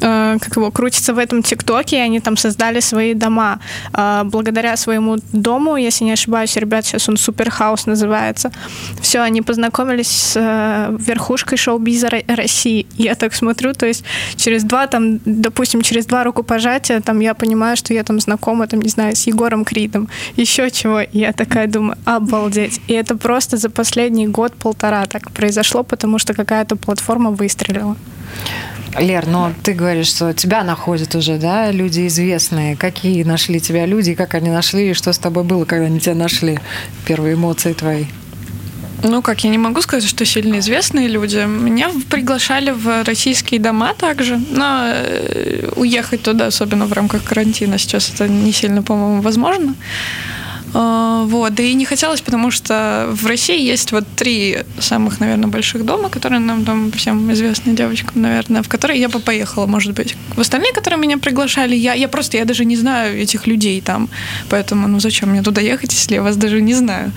[0.00, 3.58] Э, как его, крутится в этом ТикТоке, и они там создали свои дома.
[3.92, 8.50] Э, благодаря своему дому, если не ошибаюсь, ребят, сейчас он Суперхаус называется.
[9.00, 12.86] Все, они познакомились с э, верхушкой шоу-биза России.
[12.96, 14.04] Я так смотрю, то есть
[14.36, 18.80] через два, там, допустим, через два рукопожатия, там я понимаю, что я там знакома, там,
[18.80, 21.00] не знаю, с Егором Кридом, еще чего.
[21.12, 22.80] Я такая думаю, обалдеть.
[22.88, 27.96] И это просто за последний год-полтора так произошло, потому что какая-то платформа выстрелила.
[28.96, 32.76] Лер, но ты говоришь, что тебя находят уже, да, люди известные.
[32.76, 36.14] Какие нашли тебя люди, как они нашли, и что с тобой было, когда они тебя
[36.14, 36.58] нашли?
[37.06, 38.06] Первые эмоции твои.
[39.02, 41.46] Ну, как, я не могу сказать, что сильно известные люди.
[41.46, 48.10] Меня приглашали в российские дома также, но э, уехать туда, особенно в рамках карантина, сейчас
[48.12, 49.74] это не сильно, по-моему, возможно.
[50.74, 55.48] А, вот, да и не хотелось, потому что в России есть вот три самых, наверное,
[55.48, 59.94] больших дома, которые нам там всем известны девочкам, наверное, в которые я бы поехала, может
[59.94, 60.16] быть.
[60.36, 64.08] В остальные, которые меня приглашали, я, я просто, я даже не знаю этих людей там,
[64.48, 67.12] поэтому, ну, зачем мне туда ехать, если я вас даже не знаю.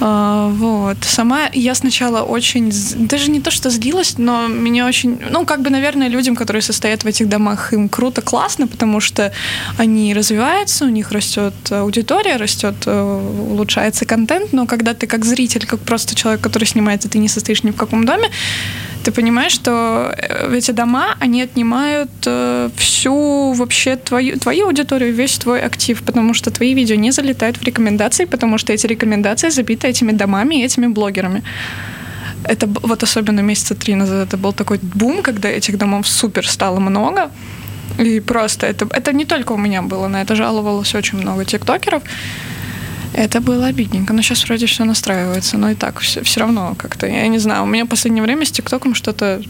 [0.00, 0.98] А, вот.
[1.02, 5.70] Сама я сначала очень, даже не то, что злилась, но меня очень, ну, как бы,
[5.70, 9.32] наверное, людям, которые состоят в этих домах, им круто, классно, потому что
[9.78, 15.66] они развиваются, у них растет аудитория, растет, э, улучшается контент, но когда ты как зритель,
[15.66, 18.30] как просто человек, который снимается, ты не состоишь ни в каком доме,
[19.04, 25.38] ты понимаешь, что э, эти дома, они отнимают э, всю вообще твою, твою аудиторию, весь
[25.38, 29.88] твой актив, потому что твои видео не залетают в рекомендации, потому что эти рекомендации забиты
[29.88, 31.42] этими домами и этими блогерами.
[32.44, 36.80] Это вот особенно месяца три назад это был такой бум, когда этих домов супер стало
[36.80, 37.30] много.
[37.98, 42.02] И просто это, это не только у меня было, на это жаловалось очень много тиктокеров.
[43.14, 47.06] Это было обидненько, но сейчас вроде все настраивается, но и так все, все равно как-то,
[47.06, 49.40] я не знаю, у меня в последнее время с ТикТоком что-то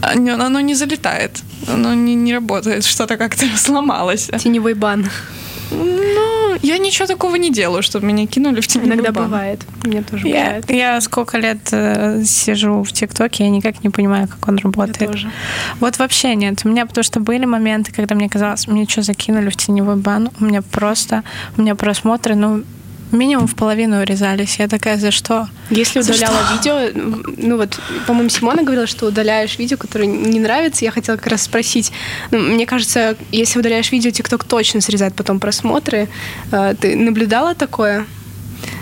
[0.00, 4.30] оно не залетает, оно не, не работает, что-то как-то сломалось.
[4.38, 5.08] Теневой бан.
[5.70, 9.24] Ну, я ничего такого не делаю, чтобы меня кинули в теневой Иногда бан.
[9.24, 9.60] бывает.
[9.84, 10.70] Мне тоже я, бывает.
[10.70, 15.00] Я сколько лет э, сижу в ТикТоке, я никак не понимаю, как он работает.
[15.00, 15.30] Я тоже.
[15.80, 16.60] Вот вообще нет.
[16.64, 20.30] У меня потому что были моменты, когда мне казалось, мне что закинули в теневой бан,
[20.40, 21.24] у меня просто,
[21.56, 22.64] у меня просмотры, ну,
[23.12, 24.56] минимум в половину урезались.
[24.58, 25.48] Я такая, за что?
[25.70, 26.54] Если За удаляла что?
[26.56, 30.84] видео, ну вот, по-моему, Симона говорила, что удаляешь видео, которое не нравится.
[30.84, 31.92] Я хотела как раз спросить.
[32.30, 36.08] Ну, мне кажется, если удаляешь видео, ТикТок точно срезает потом просмотры.
[36.50, 38.06] Э, Ты наблюдала такое?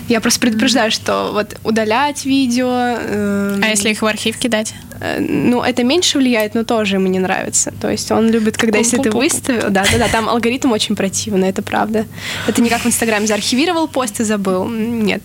[0.08, 2.68] Я просто предупреждаю, что вот удалять видео...
[2.68, 4.74] э, А если их в архив кидать?
[5.00, 7.72] э, ну, это меньше влияет, но тоже ему не нравится.
[7.80, 9.70] То есть он любит, когда если ты выставил...
[9.70, 12.06] Да, да, да, там алгоритм очень противный, это правда.
[12.46, 14.68] Это не как в Инстаграме заархивировал пост и забыл.
[14.68, 15.22] Нет.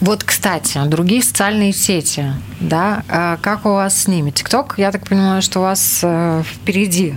[0.00, 4.30] Вот, кстати, другие социальные сети, да, а как у вас с ними?
[4.30, 7.14] ТикТок, я так понимаю, что у вас э, впереди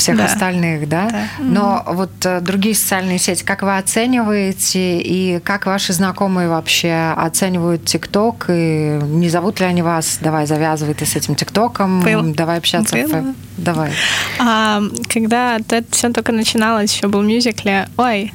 [0.00, 0.24] всех Да.
[0.24, 1.08] остальных, да?
[1.38, 7.84] Но вот э, другие социальные сети, как вы оцениваете и как ваши знакомые вообще оценивают
[7.84, 10.18] ТикТок и не зовут ли они вас?
[10.20, 12.34] Давай, завязывай ты с этим ТикТоком, Был.
[12.34, 12.96] давай общаться.
[12.96, 13.34] Было.
[13.56, 13.90] Давай.
[14.38, 14.80] А,
[15.12, 18.32] когда это все только начиналось, еще был мюзикле, ой,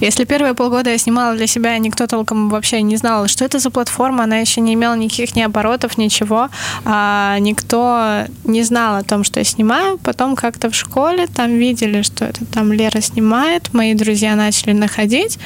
[0.00, 3.70] если первые полгода я снимала для себя, никто толком вообще не знал, что это за
[3.70, 6.48] платформа, она еще не имела никаких ни оборотов, ничего,
[6.84, 9.98] а никто не знал о том, что я снимаю.
[9.98, 15.38] Потом как-то в школе там видели, что это там Лера снимает, мои друзья начали находить,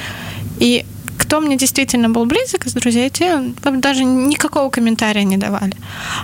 [0.59, 0.85] и
[1.17, 5.73] кто мне действительно был близок из друзей, те даже никакого комментария не давали.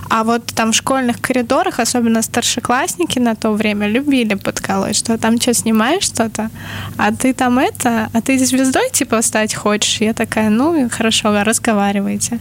[0.08, 5.40] А вот там в школьных коридорах, особенно старшеклассники на то время, любили подколоть, что там
[5.40, 6.50] что, снимаешь что-то,
[6.96, 10.00] а ты там это, а ты звездой типа стать хочешь?
[10.00, 12.38] Я такая, ну, хорошо, разговаривайте.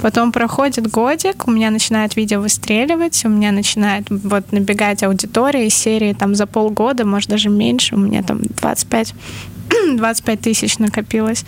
[0.00, 5.74] Потом проходит годик, у меня начинает видео выстреливать, у меня начинает вот набегать аудитория из
[5.74, 9.14] серии там за полгода, может даже меньше, у меня там 25
[9.96, 11.44] 25 тысяч накопилось.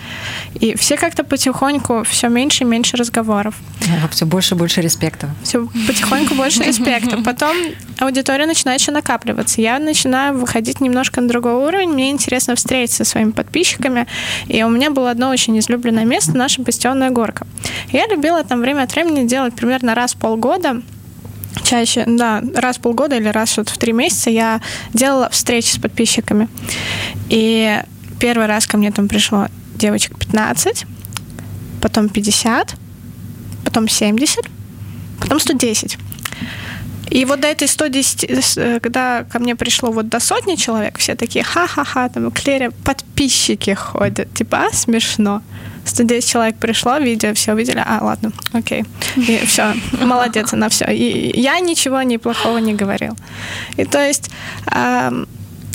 [0.60, 3.54] И все как-то потихоньку, все меньше и меньше разговоров.
[4.02, 5.28] А, все больше и больше респекта.
[5.42, 7.18] Все потихоньку больше респекта.
[7.24, 7.56] Потом
[7.98, 9.60] аудитория начинает еще накапливаться.
[9.60, 11.90] Я начинаю выходить немножко на другой уровень.
[11.90, 14.06] Мне интересно встретиться со своими подписчиками.
[14.46, 17.46] И у меня было одно очень излюбленное место, наша бастионная горка.
[17.90, 20.82] Я любила там время от времени делать примерно раз в полгода
[21.64, 24.60] чаще, да, раз в полгода или раз вот в три месяца я
[24.92, 26.48] делала встречи с подписчиками.
[27.28, 27.82] И
[28.18, 30.86] первый раз ко мне там пришло девочек 15,
[31.80, 32.74] потом 50,
[33.64, 34.44] потом 70,
[35.20, 35.98] потом 110.
[37.10, 41.14] И вот до этой 110, э, когда ко мне пришло вот до сотни человек, все
[41.14, 45.42] такие ха-ха-ха, там Клере подписчики ходят, типа, а, смешно.
[45.84, 48.84] 110 человек пришло, видео, все увидели, а, ладно, окей.
[49.16, 50.84] И все, молодец, она все.
[50.92, 53.16] И я ничего ни плохого не говорил.
[53.78, 54.30] И то есть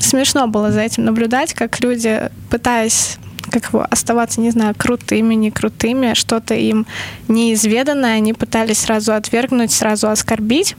[0.04, 3.18] смешно было за этим наблюдать, как люди, пытаясь
[3.50, 6.86] как его, оставаться, не знаю, крутыми, не крутыми, что-то им
[7.28, 10.76] неизведанное, они пытались сразу отвергнуть, сразу оскорбить,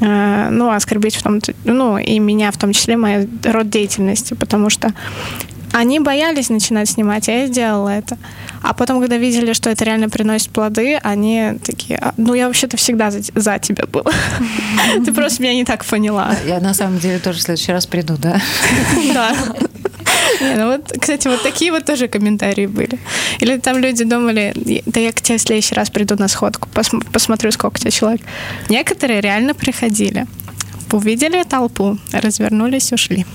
[0.00, 4.70] э, ну, оскорбить в том, ну, и меня в том числе, мой род деятельности, потому
[4.70, 4.92] что
[5.72, 8.18] они боялись начинать снимать, а я сделала это.
[8.62, 12.76] А потом, когда видели, что это реально приносит плоды, они такие, «А, ну я вообще-то
[12.76, 14.04] всегда за, за тебя был.
[15.04, 16.34] Ты просто меня не так поняла.
[16.46, 18.40] Я на самом деле тоже в следующий раз приду, да?
[19.14, 19.34] Да.
[20.40, 22.98] Не, ну вот, кстати, вот такие вот тоже комментарии были.
[23.40, 24.52] Или там люди думали,
[24.86, 27.90] да я к тебе в следующий раз приду на сходку, пос- посмотрю, сколько у тебя
[27.90, 28.22] человек.
[28.68, 30.26] Некоторые реально приходили,
[30.90, 33.26] увидели толпу, развернулись, ушли.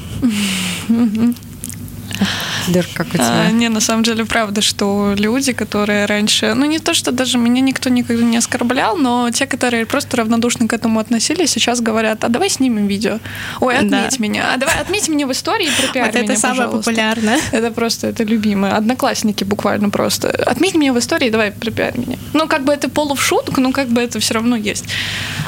[2.67, 3.47] Дыр, как у тебя?
[3.47, 7.37] А, не, на самом деле, правда, что люди, которые раньше, ну не то, что даже
[7.37, 12.23] меня никто никогда не оскорблял, но те, которые просто равнодушно к этому относились, сейчас говорят,
[12.23, 13.19] а давай снимем видео.
[13.61, 14.09] Ой, отметь Да.
[14.19, 14.53] меня.
[14.53, 16.91] А давай отметь меня в истории и пропиарь Вот это меня, самое пожалуйста».
[16.91, 17.39] популярное.
[17.51, 18.75] Это просто, это любимое.
[18.75, 20.29] Одноклассники буквально просто.
[20.29, 22.17] Отметь меня в истории, давай пропиарь меня.
[22.33, 24.85] Ну, как бы это полу в шутку, но как бы это все равно есть.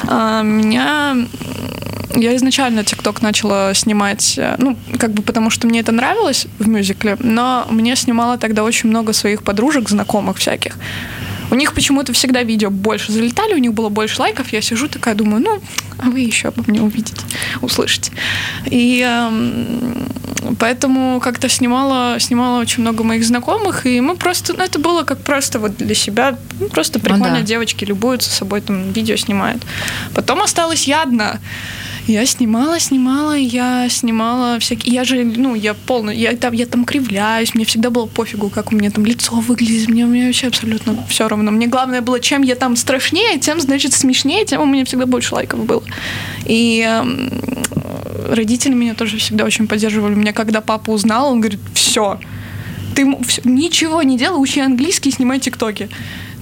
[0.06, 1.16] А, меня...
[2.20, 6.68] Я изначально ТикТок начала снимать, э, ну, как бы потому что мне это нравилось в
[6.68, 10.76] мюзикле, но мне снимало тогда очень много своих подружек, знакомых всяких.
[11.50, 14.52] У них почему-то всегда видео больше залетали, у них было больше лайков.
[14.52, 15.60] Я сижу такая, думаю, ну,
[15.98, 17.22] а вы еще обо мне увидите,
[17.60, 18.12] услышите.
[18.66, 20.06] И эм,
[20.58, 25.22] поэтому как-то снимала, снимала очень много моих знакомых, и мы просто, ну, это было как
[25.22, 27.42] просто вот для себя, ну, просто прикольно, да.
[27.42, 29.62] девочки любуются собой, там, видео снимают.
[30.14, 31.40] Потом осталась я одна.
[32.06, 34.94] Я снимала, снимала, я снимала всякие...
[34.94, 36.10] Я же, ну, я полно...
[36.10, 39.88] Я там, я там кривляюсь, мне всегда было пофигу, как у меня там лицо выглядит,
[39.88, 41.50] мне, мне вообще абсолютно все равно.
[41.50, 45.34] Мне главное было, чем я там страшнее, тем, значит, смешнее, тем у меня всегда больше
[45.34, 45.82] лайков было.
[46.46, 47.30] И эм,
[48.28, 50.14] родители меня тоже всегда очень поддерживали.
[50.14, 52.18] Меня когда папа узнал, он говорит, все,
[52.94, 53.04] ты
[53.44, 55.88] ничего не делай, учи английский, снимай тиктоки.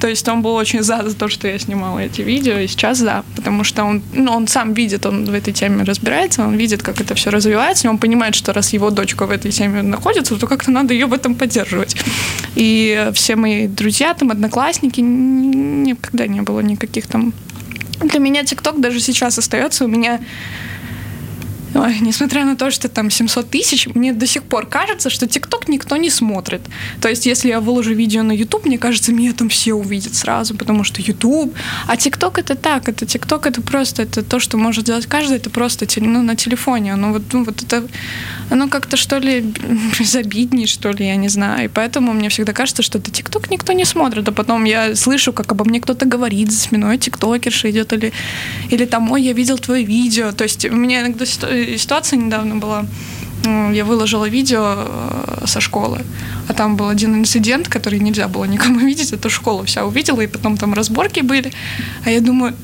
[0.01, 2.99] То есть он был очень за, за то, что я снимала эти видео, и сейчас
[2.99, 6.83] за, потому что он, ну, он сам видит, он в этой теме разбирается, он видит,
[6.83, 10.37] как это все развивается, и он понимает, что раз его дочка в этой теме находится,
[10.37, 11.97] то как-то надо ее в этом поддерживать.
[12.55, 17.33] И все мои друзья, там, одноклассники, никогда не было никаких там...
[18.01, 20.21] Для меня ТикТок даже сейчас остается у меня
[21.79, 25.69] Ой, несмотря на то, что там 700 тысяч, мне до сих пор кажется, что ТикТок
[25.69, 26.61] никто не смотрит.
[27.01, 30.57] То есть, если я выложу видео на YouTube, мне кажется, меня там все увидят сразу,
[30.57, 31.55] потому что YouTube.
[31.87, 35.51] А ТикТок это так, это ТикТок это просто это то, что может делать каждый, это
[35.51, 36.95] просто ну, на телефоне.
[36.95, 37.87] Оно вот, ну, вот это,
[38.51, 39.41] оно как-то что ли
[39.99, 41.67] безобиднее, что ли, я не знаю.
[41.67, 44.27] И поэтому мне всегда кажется, что это ТикТок никто не смотрит.
[44.27, 48.13] А потом я слышу, как обо мне кто-то говорит за спиной, тиктокерша идет или,
[48.69, 50.33] или там, ой, я видел твое видео.
[50.33, 51.25] То есть у меня иногда
[51.77, 52.87] ситуация недавно была,
[53.45, 56.05] я выложила видео э, со школы,
[56.49, 60.27] а там был один инцидент, который нельзя было никому видеть, это школа вся увидела, и
[60.27, 61.53] потом там разборки были,
[62.05, 62.55] а я думаю,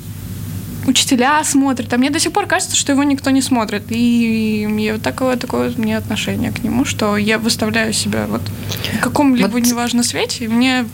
[0.87, 4.93] учителя смотрят, а мне до сих пор кажется, что его никто не смотрит, и мне
[4.95, 8.43] вот такое, такое мне отношение к нему, что я выставляю себя вот
[8.99, 10.85] в каком-либо, Вот- неважно, свете, и мне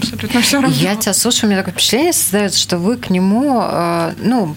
[0.00, 0.76] абсолютно все равно.
[0.76, 4.54] Я тебя слушаю, у меня такое впечатление создается, что вы к нему, э, ну,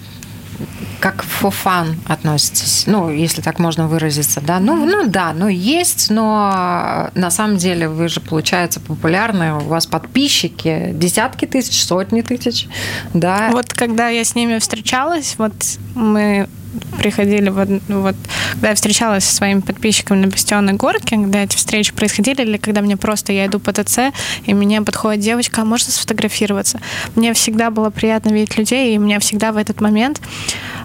[1.00, 4.58] как for fun относитесь, ну, если так можно выразиться, да.
[4.58, 9.86] Ну, ну да, ну есть, но на самом деле вы же, получается, популярны, у вас
[9.86, 12.68] подписчики, десятки тысяч, сотни тысяч,
[13.14, 13.50] да.
[13.52, 15.52] Вот когда я с ними встречалась, вот
[15.94, 16.48] мы
[16.98, 18.16] приходили вот, вот
[18.52, 22.80] когда я встречалась со своими подписчиками на Бастионной горке, когда эти встречи происходили, или когда
[22.80, 24.12] мне просто, я иду по ТЦ,
[24.44, 26.80] и мне подходит девочка, а можно сфотографироваться?
[27.14, 30.20] Мне всегда было приятно видеть людей, и у меня всегда в этот момент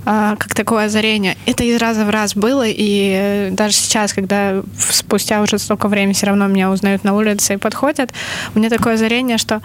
[0.06, 1.38] а, как такое озарение.
[1.46, 6.28] Это из раза в раз было, и даже сейчас, когда спустя уже столько времени все
[6.28, 8.12] равно меня узнают на улице и подходят,
[8.54, 9.62] у меня такое озарение, что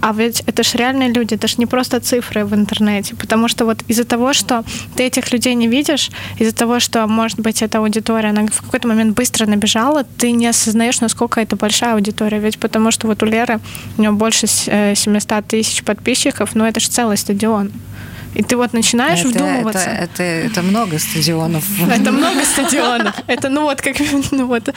[0.00, 3.14] а ведь это же реальные люди, это же не просто цифры в интернете.
[3.14, 4.64] Потому что вот из-за того, что
[4.96, 8.88] ты этих людей не видишь, из-за того, что, может быть, эта аудитория, она в какой-то
[8.88, 12.38] момент быстро набежала, ты не осознаешь, насколько это большая аудитория.
[12.38, 13.60] Ведь потому что вот у Леры,
[13.96, 17.72] у него больше 700 э, тысяч подписчиков, но это же целый стадион.
[18.34, 19.90] И ты вот начинаешь это, вдумываться.
[19.90, 21.64] Это, это, это много стадионов.
[21.90, 23.14] Это много стадионов.
[23.26, 23.96] Это, ну вот, как,
[24.30, 24.68] ну вот,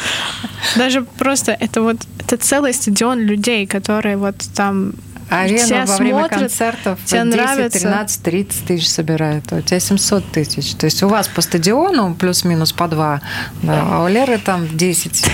[0.76, 4.93] даже просто, это вот, это целый стадион людей, которые вот там
[5.32, 7.80] Арена все во время смотрят, концертов тебе 10, нравится.
[7.80, 10.76] 13, 30 тысяч собирают, а у тебя 700 тысяч.
[10.76, 13.22] То есть у вас по стадиону плюс-минус по два,
[13.64, 15.26] да, а у Леры там 10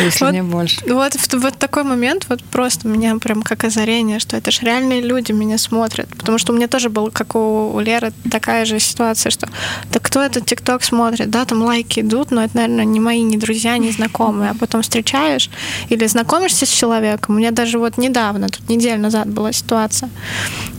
[0.00, 0.80] если вот, не больше.
[0.86, 5.00] Вот в вот такой момент вот просто меня прям как озарение, что это же реальные
[5.00, 6.08] люди меня смотрят.
[6.16, 9.48] Потому что у меня тоже был, как у, у Леры, такая же ситуация, что
[9.92, 11.30] да кто этот ТикТок смотрит?
[11.30, 14.50] Да, там лайки идут, но это, наверное, не мои, не друзья, не знакомые.
[14.50, 15.50] А потом встречаешь
[15.88, 17.34] или знакомишься с человеком.
[17.34, 20.10] У меня даже вот недавно, тут неделю назад была ситуация.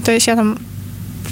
[0.05, 0.57] То есть я там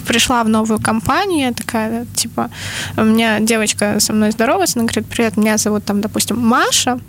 [0.07, 2.49] пришла в новую компанию, я такая, типа,
[2.97, 6.99] у меня девочка со мной здоровается, она говорит, привет, меня зовут там, допустим, Маша,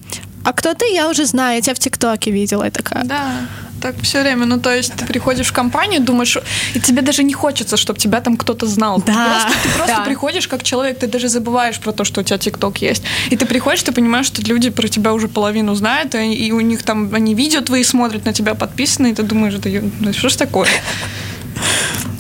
[0.45, 3.05] а кто ты, я уже знаю, я тебя в ТикТоке видела, я такая.
[3.05, 3.47] Да,
[3.83, 4.47] так все время.
[4.47, 6.39] Ну, то есть ты приходишь в компанию, думаешь,
[6.75, 9.03] и тебе даже не хочется, чтобы тебя там кто-то знал.
[9.05, 9.13] Да.
[9.13, 10.05] Ты просто, ты просто да.
[10.05, 13.03] приходишь как человек, ты даже забываешь про то, что у тебя ТикТок есть.
[13.31, 16.61] И ты приходишь, ты понимаешь, что люди про тебя уже половину знают, и, и у
[16.61, 19.71] них там, они видео твои смотрят, на тебя подписаны, и ты думаешь, да,
[20.01, 20.69] ну, что ж такое?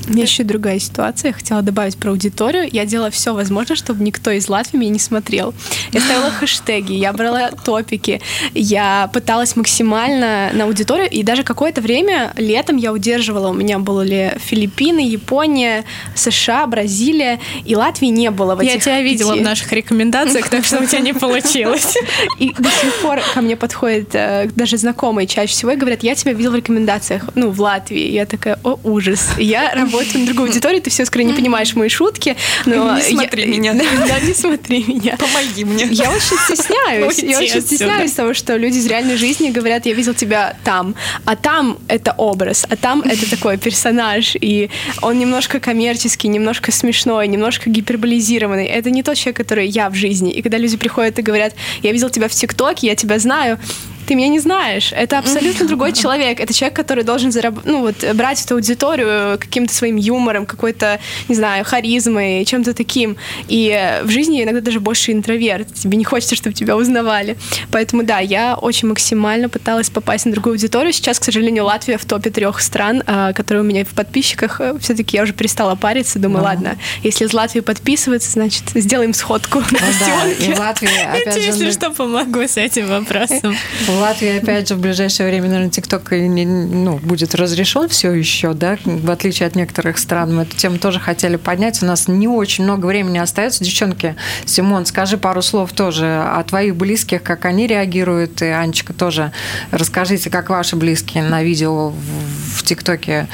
[0.09, 1.29] У меня еще другая ситуация.
[1.29, 2.69] Я хотела добавить про аудиторию.
[2.71, 5.55] Я делала все возможное, чтобы никто из Латвии меня не смотрел.
[5.93, 8.21] Я ставила хэштеги, я брала топики,
[8.53, 13.49] я пыталась максимально на аудиторию, и даже какое-то время летом я удерживала.
[13.49, 15.85] У меня были Филиппины, Япония,
[16.15, 18.55] США, Бразилия, и Латвии не было.
[18.55, 21.97] В я тебя видела в наших рекомендациях, так что у тебя не получилось.
[22.39, 26.15] И до сих пор ко мне подходят э, даже знакомые чаще всего и говорят, я
[26.15, 28.11] тебя видел в рекомендациях, ну, в Латвии.
[28.11, 29.31] Я такая, о, ужас.
[29.39, 32.37] Я работаю на другую аудиторию, ты все скорее не понимаешь мои шутки.
[32.67, 33.75] Но не смотри я, меня.
[34.09, 35.17] Да, не смотри меня.
[35.17, 35.85] Помоги мне.
[35.91, 37.19] Я очень стесняюсь.
[37.23, 41.37] Я очень стесняюсь того, что люди из реальной жизни говорят, я видел тебя там, а
[41.37, 44.71] там это образ, а там это такой персонаж, и
[45.01, 48.67] он немножко коммерческий, немножко смешной, немножко гиперболизированный.
[48.67, 50.33] Это не тот человек, который я в жизни.
[50.33, 53.59] И когда люди приходят и говорят, я видел тебя в ТикТоке, я тебя знаю,
[54.07, 54.93] ты меня не знаешь.
[54.93, 56.41] Это абсолютно другой человек.
[56.41, 57.61] Это человек, который должен зараб...
[57.65, 63.17] ну, вот, брать эту аудиторию каким-то своим юмором, какой-то, не знаю, харизмой, чем-то таким.
[63.49, 65.73] И в жизни иногда даже больше интроверт.
[65.75, 67.37] Тебе не хочется, чтобы тебя узнавали.
[67.71, 70.93] Поэтому, да, я очень максимально пыталась попасть на другую аудиторию.
[70.93, 74.61] Сейчас, к сожалению, Латвия в топе трех стран, а, которые у меня в подписчиках.
[74.81, 76.19] Все-таки я уже перестала париться.
[76.19, 80.89] Думаю, ладно, если из Латвии подписываются, значит, сделаем сходку ну, да, и в Латвии,
[81.23, 81.41] опять же...
[81.41, 83.57] Если что, помогу с этим вопросом.
[83.87, 88.77] В Латвии, опять же, в ближайшее время, наверное, ТикТок ну, будет разрешен все еще, да,
[88.85, 90.35] в отличие от некоторых стран.
[90.35, 91.81] Мы эту тему тоже хотели поднять.
[91.83, 93.63] У нас не очень много времени остается.
[93.63, 99.31] Девчонки, Симон, скажи пару слов тоже о твоих близких, как они реагируют, и Анечка тоже
[99.71, 103.29] расскажите, как ваши близкие на видео в ТикТоке,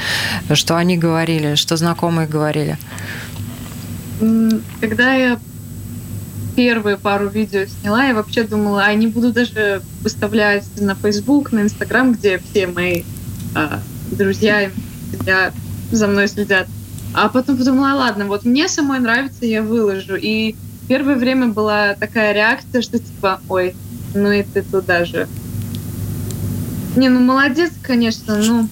[0.53, 2.77] что они говорили, что знакомые говорили.
[4.81, 5.39] Когда я
[6.59, 11.61] первые пару видео сняла, я вообще думала, а не буду даже выставлять на Facebook, на
[11.61, 13.03] Instagram, где все мои
[13.55, 13.79] а,
[14.11, 14.69] друзья,
[15.25, 15.53] я
[15.89, 16.67] за мной следят.
[17.13, 20.17] А потом подумала, ладно, вот мне самой нравится, я выложу.
[20.17, 20.57] И
[20.89, 23.73] первое время была такая реакция, что типа, ой,
[24.13, 25.29] ну и ты туда же.
[26.97, 28.67] Не, ну молодец, конечно, ну.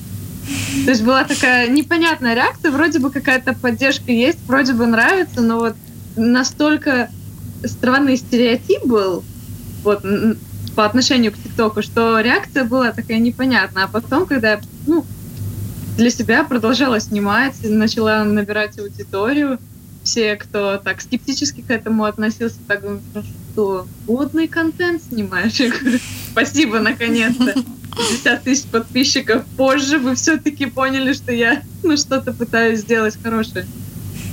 [0.84, 5.60] То есть была такая непонятная реакция, вроде бы какая-то поддержка есть, вроде бы нравится, но
[5.60, 5.78] вот
[6.18, 7.12] настолько
[7.66, 9.24] странный стереотип был
[9.84, 10.04] вот,
[10.76, 13.86] по отношению к ТикТоку, что реакция была такая непонятная.
[13.86, 15.06] А потом, когда я ну,
[15.98, 19.60] для себя продолжала снимать, начала набирать аудиторию,
[20.04, 25.54] все, кто так скептически к этому относился, так говорят, «Ну что, водный контент снимаешь?
[25.60, 26.00] Я говорю,
[26.32, 27.54] спасибо, наконец-то.
[27.98, 33.66] 50 тысяч подписчиков позже вы все-таки поняли, что я ну, что-то пытаюсь сделать хорошее.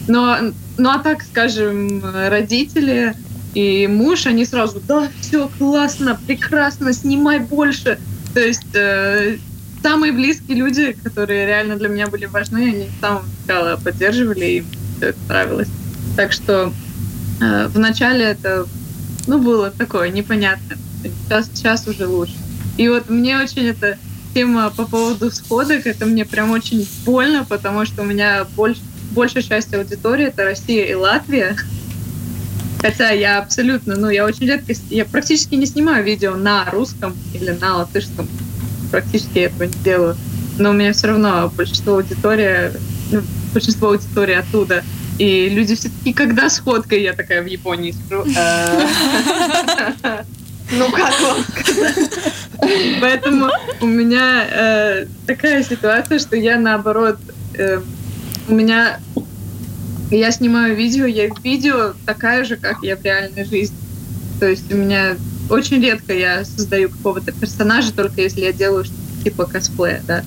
[0.07, 0.39] Но,
[0.77, 3.15] ну а так, скажем, родители
[3.55, 7.99] и муж, они сразу, да, все классно, прекрасно, снимай больше.
[8.35, 9.39] То есть э,
[9.83, 14.65] самые близкие люди, которые реально для меня были важны, они с самого начала поддерживали, и
[14.97, 15.69] все это нравилось.
[16.17, 16.73] Так что
[17.41, 18.67] э, вначале это,
[19.27, 20.79] ну, было такое непонятное.
[21.03, 22.35] Сейчас, сейчас уже лучше.
[22.77, 23.99] И вот мне очень эта
[24.35, 28.81] тема по поводу сходок, это мне прям очень больно, потому что у меня больше,
[29.15, 31.57] большая часть аудитории это Россия и Латвия.
[32.81, 37.51] Хотя я абсолютно, ну, я очень редко, я практически не снимаю видео на русском или
[37.51, 38.29] на латышском.
[38.91, 40.17] Практически я этого не делаю.
[40.59, 42.73] Но у меня все равно большинство аудитории,
[43.11, 43.23] ну,
[43.55, 44.85] большинство аудитории оттуда.
[45.19, 48.25] И люди все таки когда сходка, я такая в Японии сижу.
[50.73, 52.11] Ну, как вам сказать?
[53.01, 53.51] Поэтому
[53.81, 57.19] у меня э, такая ситуация, что я наоборот,
[57.55, 57.81] э,
[58.49, 58.99] у меня
[60.11, 63.77] я снимаю видео, я в видео такая же, как я в реальной жизни.
[64.41, 65.17] То есть у меня
[65.51, 70.25] очень редко я создаю какого-то персонажа, только если я делаю что-то типа косплея, да.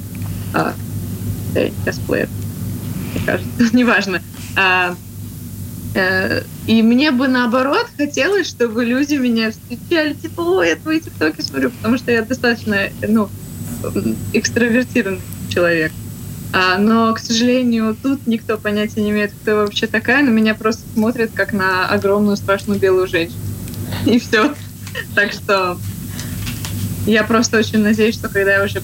[0.53, 0.73] А,
[1.53, 2.29] да, косплея,
[3.13, 4.21] мне кажется, неважно.
[4.55, 4.95] А,
[5.97, 11.41] Э, и мне бы наоборот хотелось, чтобы люди меня встречали, типа, ой, я твои тиктоки
[11.41, 13.29] смотрю, потому что я достаточно, ну,
[14.33, 15.91] экстравертированный человек.
[16.53, 20.83] А, но, к сожалению, тут никто понятия не имеет, кто вообще такая, но меня просто
[20.93, 23.39] смотрят как на огромную страшную белую женщину.
[24.05, 24.53] И все.
[25.13, 25.77] Так что
[27.05, 28.81] я просто очень надеюсь, что когда я уже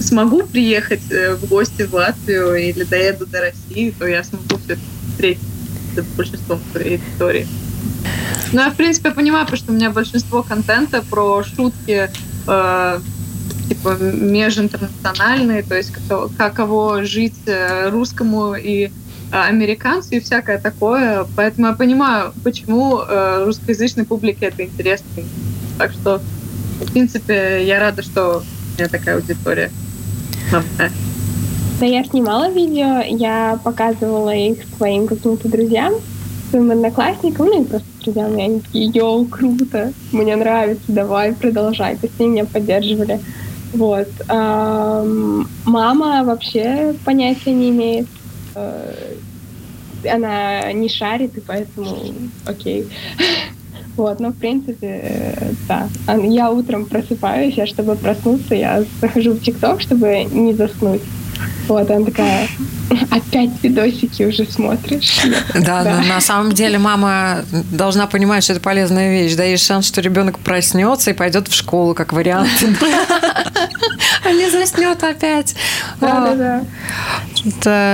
[0.00, 4.78] смогу приехать э, в гости в Латвию или доеду до России, то я смогу все
[5.10, 5.42] встретить
[6.16, 7.48] большинством своей аудитории.
[8.52, 12.10] Ну, я, в принципе, понимаю, потому что у меня большинство контента про шутки
[12.46, 13.00] э,
[13.68, 18.90] типа межинтернациональные, то есть как, каково жить э, русскому и э,
[19.30, 21.26] американцу и всякое такое.
[21.36, 25.06] Поэтому я понимаю, почему э, русскоязычной публике это интересно.
[25.78, 26.20] Так что,
[26.80, 28.42] в принципе, я рада, что
[28.76, 29.70] у меня такая аудитория.
[31.78, 35.92] Да, я снимала видео, я показывала их своим каким-то друзьям,
[36.48, 41.96] своим одноклассникам, ну и просто друзьям, и они такие, йоу, круто, мне нравится, давай, продолжай.
[41.96, 43.20] То есть они меня поддерживали.
[43.72, 44.08] Вот.
[44.28, 48.06] Мама вообще понятия не имеет.
[48.54, 49.14] Э,
[50.10, 51.96] она не шарит, и поэтому
[52.46, 52.88] окей.
[53.96, 55.34] Вот, но в принципе,
[55.66, 55.88] да.
[56.22, 61.00] Я утром просыпаюсь, а чтобы проснуться, я захожу в ТикТок, чтобы не заснуть.
[61.66, 62.48] Вот, она такая,
[63.10, 65.20] опять видосики уже смотришь.
[65.54, 66.02] Да, да.
[66.02, 69.34] на самом деле мама должна понимать, что это полезная вещь.
[69.34, 72.50] Да, есть шанс, что ребенок проснется и пойдет в школу, как вариант.
[74.24, 75.54] Не заснет опять.
[76.00, 76.62] Да.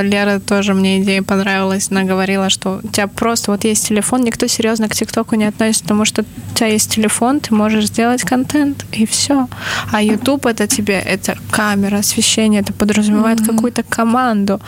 [0.03, 1.89] Лера тоже мне идея понравилась.
[1.91, 5.85] Она говорила, что у тебя просто вот есть телефон, никто серьезно к ТикТоку не относится,
[5.85, 9.49] потому что у тебя есть телефон, ты можешь сделать контент, и все.
[9.91, 13.55] А YouTube это тебе, это камера, освещение, это подразумевает mm-hmm.
[13.55, 14.61] какую-то команду.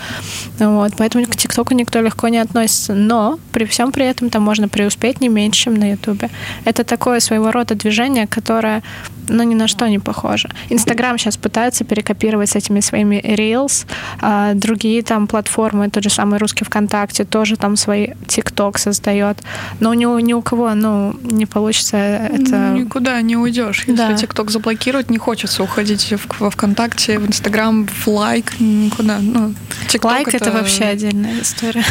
[0.58, 2.94] Вот, поэтому к ТикТоку никто легко не относится.
[2.94, 6.30] Но при всем при этом там можно преуспеть не меньше, чем на Ютубе.
[6.64, 8.82] Это такое своего рода движение, которое
[9.28, 10.50] ну, ни на что не похоже.
[10.70, 13.86] Инстаграм сейчас пытается перекопировать с этими своими Reels,
[14.20, 19.38] а другие там платформы, тот же самый русский ВКонтакте, тоже там свои TikTok создает.
[19.80, 22.72] Но ни, ни у кого, ну, не получится это...
[22.72, 23.84] Ну, никуда не уйдешь.
[23.86, 24.14] Если да.
[24.14, 29.18] TikTok заблокируют, не хочется уходить в, во ВКонтакте, в Instagram, в Likee, никуда.
[29.20, 29.54] Ну,
[29.88, 30.36] TikTok Likee это...
[30.36, 31.84] это вообще отдельная история.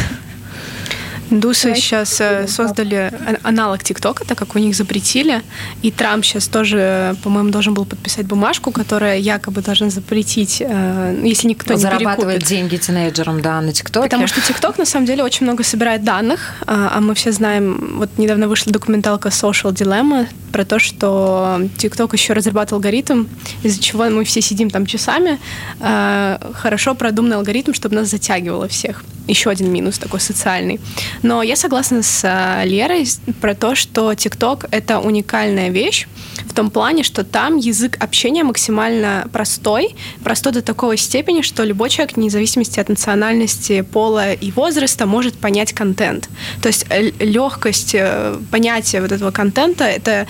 [1.30, 3.12] Индусы сейчас э, создали
[3.42, 5.42] аналог ТикТока, так как у них запретили.
[5.82, 11.48] И Трамп сейчас тоже, по-моему, должен был подписать бумажку, которая якобы должна запретить, э, если
[11.48, 14.04] никто не Зарабатывает деньги тинейджерам, да, на TikTok е.
[14.04, 16.54] Потому что TikTok, на самом деле, очень много собирает данных.
[16.66, 22.12] А, а мы все знаем, вот недавно вышла документалка Social Dilemma про то, что TikTok
[22.12, 23.26] еще разрабатывал алгоритм,
[23.62, 25.38] из-за чего мы все сидим там часами.
[25.80, 29.04] А, хорошо продуманный алгоритм, чтобы нас затягивало всех.
[29.26, 30.80] Еще один минус такой социальный.
[31.22, 33.06] Но я согласна с э, Лерой
[33.40, 36.06] про то, что TikTok— это уникальная вещь
[36.46, 41.90] в том плане, что там язык общения максимально простой, простой до такой степени, что любой
[41.90, 46.28] человек, вне зависимости от национальности, пола и возраста, может понять контент.
[46.62, 50.26] То есть э, легкость э, понятия вот этого контента— это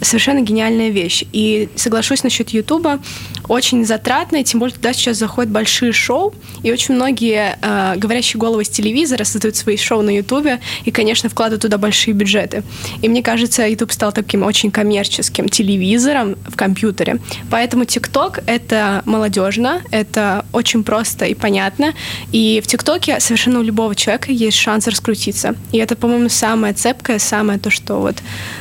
[0.00, 1.24] совершенно гениальная вещь.
[1.32, 3.00] И соглашусь насчет Ютуба,
[3.48, 8.64] очень затратно, тем более туда сейчас заходят большие шоу, и очень многие э, говорящие головы
[8.64, 12.62] с телевизора создают свои шоу на Ютубе и, конечно, вкладывают туда большие бюджеты.
[13.02, 15.48] И мне кажется, Ютуб стал таким очень коммерческим.
[15.48, 17.18] Телевизор телевизором в компьютере.
[17.50, 21.92] Поэтому ТикТок— это молодежно, это очень просто и понятно.
[22.32, 25.54] И в ТикТоке совершенно у любого человека есть шанс раскрутиться.
[25.72, 28.16] И это, по-моему, самое цепкое, самое то, что вот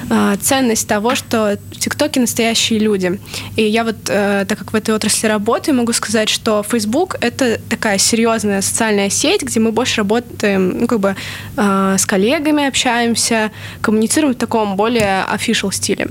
[0.10, 3.20] э, ценность того, что в ТикТоке настоящие люди.
[3.56, 7.60] И я вот, э, так как в этой отрасли работаю, могу сказать, что Facebook— это
[7.70, 11.16] такая серьезная социальная сеть, где мы больше работаем, ну, как бы
[11.58, 13.52] с коллегами общаемся,
[13.82, 16.08] коммуницируем в таком более official стиле.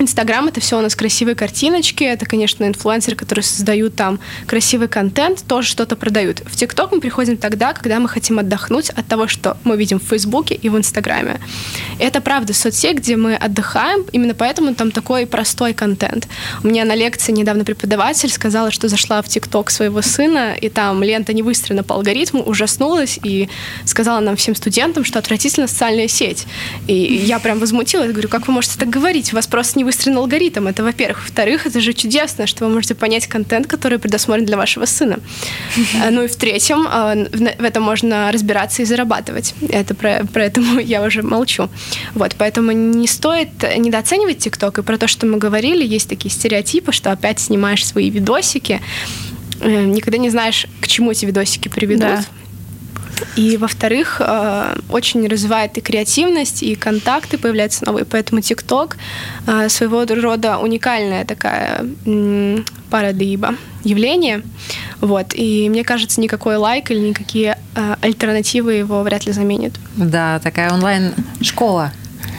[0.00, 5.44] Инстаграм это все у нас красивые картиночки, это, конечно, инфлюенсеры, которые создают там красивый контент,
[5.46, 6.40] тоже что-то продают.
[6.46, 10.04] В ТикТок мы приходим тогда, когда мы хотим отдохнуть от того, что мы видим в
[10.04, 11.40] Фейсбуке и в Инстаграме.
[11.98, 16.28] Это правда соцсеть, где мы отдыхаем, именно поэтому там такой простой контент.
[16.62, 21.02] У меня на лекции недавно преподаватель сказала, что зашла в ТикТок своего сына, и там
[21.02, 23.48] лента не выстроена по алгоритму, ужаснулась и
[23.84, 26.46] сказала нам всем студентам, что отвратительно социальная сеть.
[26.86, 29.32] И я прям возмутилась, говорю, как вы можете так говорить?
[29.32, 30.66] У вас просто не выстроен алгоритм.
[30.66, 31.22] Это, во-первых.
[31.22, 35.18] Во-вторых, это же чудесно, что вы можете понять контент, который предусмотрен для вашего сына.
[36.02, 39.54] А, ну и в-третьем, а, в этом можно разбираться и зарабатывать.
[39.68, 41.68] Это про, про это я уже молчу.
[42.14, 44.78] Вот, поэтому не стоит недооценивать ТикТок.
[44.78, 48.80] И про то, что мы говорили, есть такие стереотипы, что опять снимаешь свои видосики,
[49.60, 52.00] э, никогда не знаешь, к чему эти видосики приведут.
[52.00, 52.24] Да.
[53.36, 58.04] И, во-вторых, э, очень развивает и креативность, и контакты появляются новые.
[58.04, 58.96] Поэтому ТикТок
[59.46, 61.84] э, своего рода уникальная такая
[62.90, 63.54] парадиба
[63.84, 64.42] явление.
[65.00, 65.34] Вот.
[65.34, 69.72] И мне кажется, никакой лайк или никакие э, альтернативы его вряд ли заменят.
[69.96, 71.92] Да, такая онлайн-школа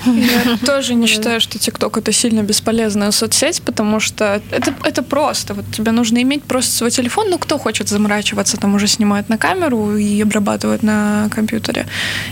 [0.05, 5.53] я тоже не считаю, что ТикТок это сильно бесполезная соцсеть, потому что это, это просто.
[5.53, 7.29] Вот тебе нужно иметь просто свой телефон.
[7.29, 11.87] Ну, кто хочет заморачиваться, там уже снимают на камеру и обрабатывают на компьютере.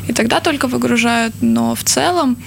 [0.08, 1.34] И тогда только выгружают.
[1.42, 2.38] Но в целом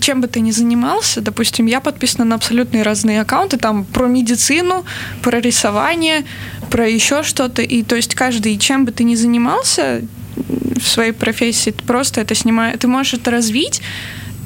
[0.00, 4.84] чем бы ты ни занимался, допустим, я подписана на абсолютно разные аккаунты, там про медицину,
[5.22, 6.24] про рисование,
[6.70, 10.02] про еще что-то, и то есть каждый, чем бы ты ни занимался,
[10.48, 13.82] в своей профессии, просто это снимаешь, ты можешь это развить,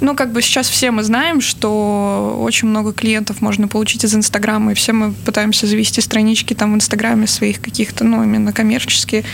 [0.01, 4.73] ну, как бы сейчас все мы знаем, что очень много клиентов можно получить из Инстаграма,
[4.73, 9.25] и все мы пытаемся завести странички там в Инстаграме своих каких-то, ну, именно коммерческие,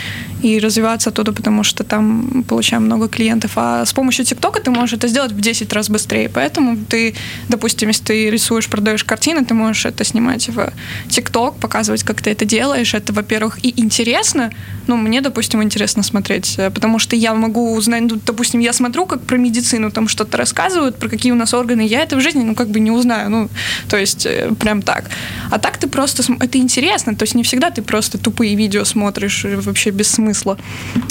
[0.41, 3.51] и развиваться оттуда, потому что там получаем много клиентов.
[3.55, 6.29] А с помощью ТикТока ты можешь это сделать в 10 раз быстрее.
[6.29, 7.13] Поэтому ты,
[7.49, 10.73] допустим, если ты рисуешь, продаешь картины, ты можешь это снимать в
[11.09, 12.93] ТикТок, показывать, как ты это делаешь.
[12.93, 14.51] Это, во-первых, и интересно.
[14.87, 19.05] Ну, мне, допустим, интересно смотреть, э, потому что я могу узнать, ну, допустим, я смотрю,
[19.05, 21.87] как про медицину там что-то рассказывают, про какие у нас органы.
[21.87, 23.29] Я это в жизни, ну, как бы не узнаю.
[23.29, 23.49] Ну,
[23.89, 25.05] то есть, э, прям так.
[25.49, 26.23] А так ты просто...
[26.39, 27.15] Это интересно.
[27.15, 30.57] То есть не всегда ты просто тупые видео смотришь э, вообще без смысла.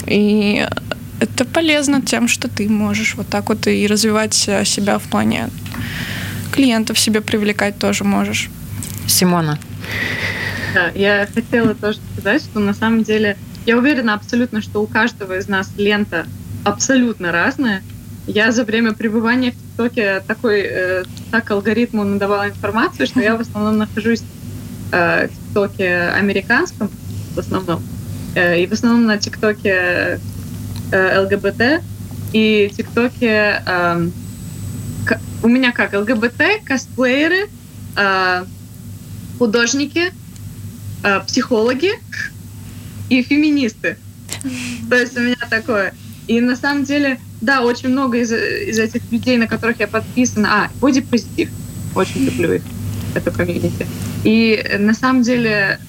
[0.07, 0.67] И
[1.19, 5.49] это полезно тем, что ты можешь вот так вот и развивать э, себя в плане
[6.51, 8.49] клиентов себе привлекать тоже можешь.
[9.07, 9.57] Симона.
[10.73, 13.35] Да, я хотела тоже сказать, что на самом деле
[13.65, 16.25] я уверена абсолютно, что у каждого из нас лента
[16.63, 17.81] абсолютно разная.
[18.33, 23.41] Я за время пребывания в ТикТоке такой, э, так алгоритму надавала информацию, что я в
[23.41, 24.23] основном нахожусь
[24.93, 26.89] э, в ТикТоке американском,
[27.35, 27.83] в основном.
[28.35, 30.17] Э, и в основном на ТикТоке
[30.93, 31.83] э, ЛГБТ
[32.31, 34.13] и ТикТоке эм,
[35.43, 37.49] у меня как ЛГБТ, косплееры,
[37.97, 38.45] э,
[39.39, 40.13] художники,
[41.27, 41.91] психологи
[43.09, 43.97] и феминисты.
[44.89, 45.93] То есть у меня такое.
[46.27, 50.65] И на самом деле, да, очень много из, из этих людей, на которых я подписана.
[50.65, 51.49] А, бодипозитив.
[51.95, 52.61] Очень люблю их,
[53.15, 53.85] эту комьюнити.
[54.23, 55.79] И на самом деле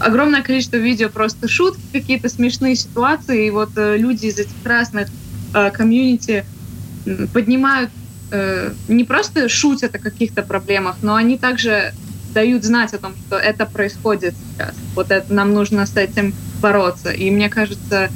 [0.00, 5.08] огромное количество видео просто шутки, какие-то смешные ситуации, и вот э, люди из этих разных
[5.54, 6.44] э, комьюнити
[7.32, 7.90] поднимают,
[8.30, 11.92] э, не просто шутят о каких-то проблемах, но они также
[12.32, 14.74] дают знать о том, что это происходит сейчас.
[14.94, 17.10] Вот это нам нужно с этим бороться.
[17.10, 18.10] И мне кажется, э,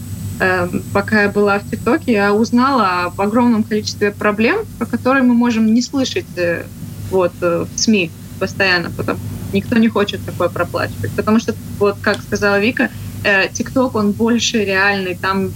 [0.93, 5.73] пока я была в ТикТоке, я узнала об огромном количестве проблем, про которые мы можем
[5.73, 6.65] не слышать э,
[7.11, 9.19] вот, э, в СМИ постоянно, потому
[9.55, 11.13] никто не хочет такое проплачивать.
[11.13, 12.91] Потому что, вот как сказала Вика,
[13.23, 15.53] э, ТикТок, он больше реальный, там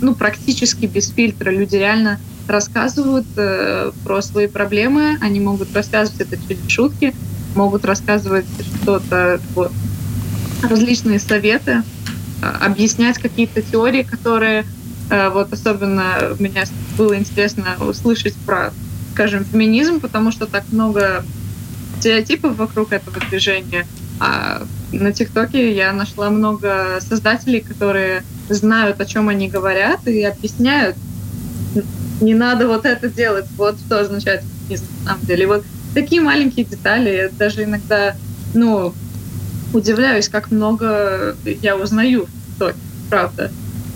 [0.00, 1.50] ну, практически без фильтра.
[1.50, 2.18] Люди реально
[2.48, 7.14] рассказывают э, про свои проблемы, они могут рассказывать это через шутки,
[7.54, 8.46] могут рассказывать
[8.82, 9.70] что-то, вот,
[10.62, 11.82] различные советы, э,
[12.42, 14.66] объяснять какие-то теории, которые
[15.10, 16.64] э, вот особенно меня
[16.98, 18.72] было интересно услышать про,
[19.12, 21.24] скажем, феминизм, потому что так много
[21.98, 23.86] стереотипов вокруг этого движения.
[24.18, 24.62] А
[24.92, 30.96] на ТикТоке я нашла много создателей, которые знают, о чем они говорят, и объясняют,
[32.20, 35.46] не надо вот это делать, вот что означает феминизм, на самом деле.
[35.46, 35.64] Вот
[35.94, 38.16] такие маленькие детали, даже иногда,
[38.54, 38.94] ну,
[39.72, 42.78] удивляюсь, как много я узнаю в ТикТоке,
[43.10, 43.50] правда.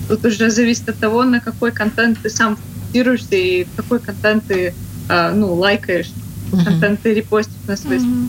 [0.09, 4.75] Тут уже зависит от того, на какой контент ты сам фокусируешься и какой контент ты,
[5.09, 6.11] а, ну, лайкаешь,
[6.53, 6.65] uh-huh.
[6.65, 8.29] контент ты репостишь на свой uh-huh.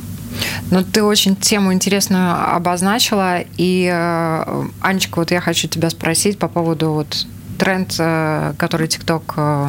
[0.69, 3.39] Ну, ты очень тему интересную обозначила.
[3.57, 7.25] И, э, Анечка, вот я хочу тебя спросить по поводу вот
[7.57, 9.67] тренд, э, который ТикТок э,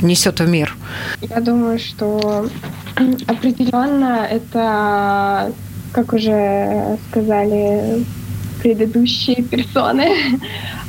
[0.00, 0.76] несет в мир.
[1.20, 2.48] Я думаю, что
[3.26, 5.52] определенно это,
[5.92, 8.04] как уже сказали
[8.62, 10.38] предыдущие персоны,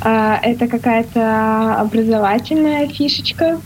[0.00, 3.60] это какая-то образовательная фишечка,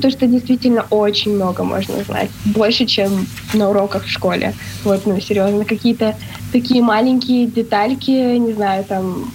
[0.00, 2.30] то, что действительно очень много можно узнать.
[2.44, 4.54] Больше, чем на уроках в школе.
[4.84, 6.16] Вот, ну, серьезно, какие-то
[6.52, 9.32] такие маленькие детальки, не знаю, там,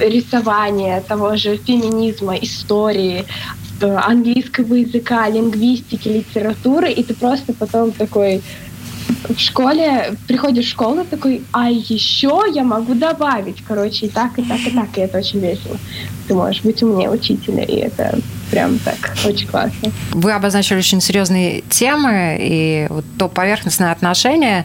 [0.00, 3.24] рисования, того же феминизма, истории,
[3.80, 8.42] э, английского языка, лингвистики, литературы, и ты просто потом такой
[9.28, 14.42] в школе, приходишь в школу такой, а еще я могу добавить, короче, и так, и
[14.42, 15.76] так, и так, и это очень весело.
[16.28, 18.18] Ты можешь быть умнее учителя, и это
[18.50, 18.96] прям так
[19.26, 19.90] очень классно.
[20.12, 24.64] Вы обозначили очень серьезные темы, и вот то поверхностное отношение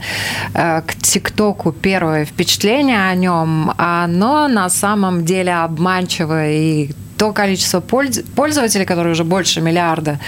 [0.53, 7.81] э, к ТикТоку, первое впечатление о нем, оно на самом деле обманчиво, и то количество
[7.81, 10.19] пользователей, которые уже больше миллиарда,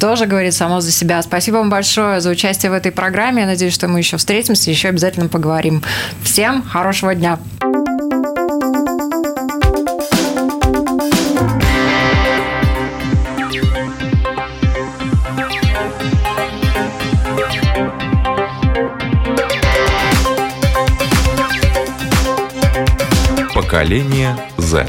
[0.00, 1.20] тоже говорит само за себя.
[1.20, 3.42] Спасибо вам большое за участие в этой программе.
[3.42, 5.82] Я надеюсь, что мы еще встретимся, еще обязательно поговорим.
[6.22, 7.38] Всем хорошего дня!
[23.54, 24.86] Поколение Z.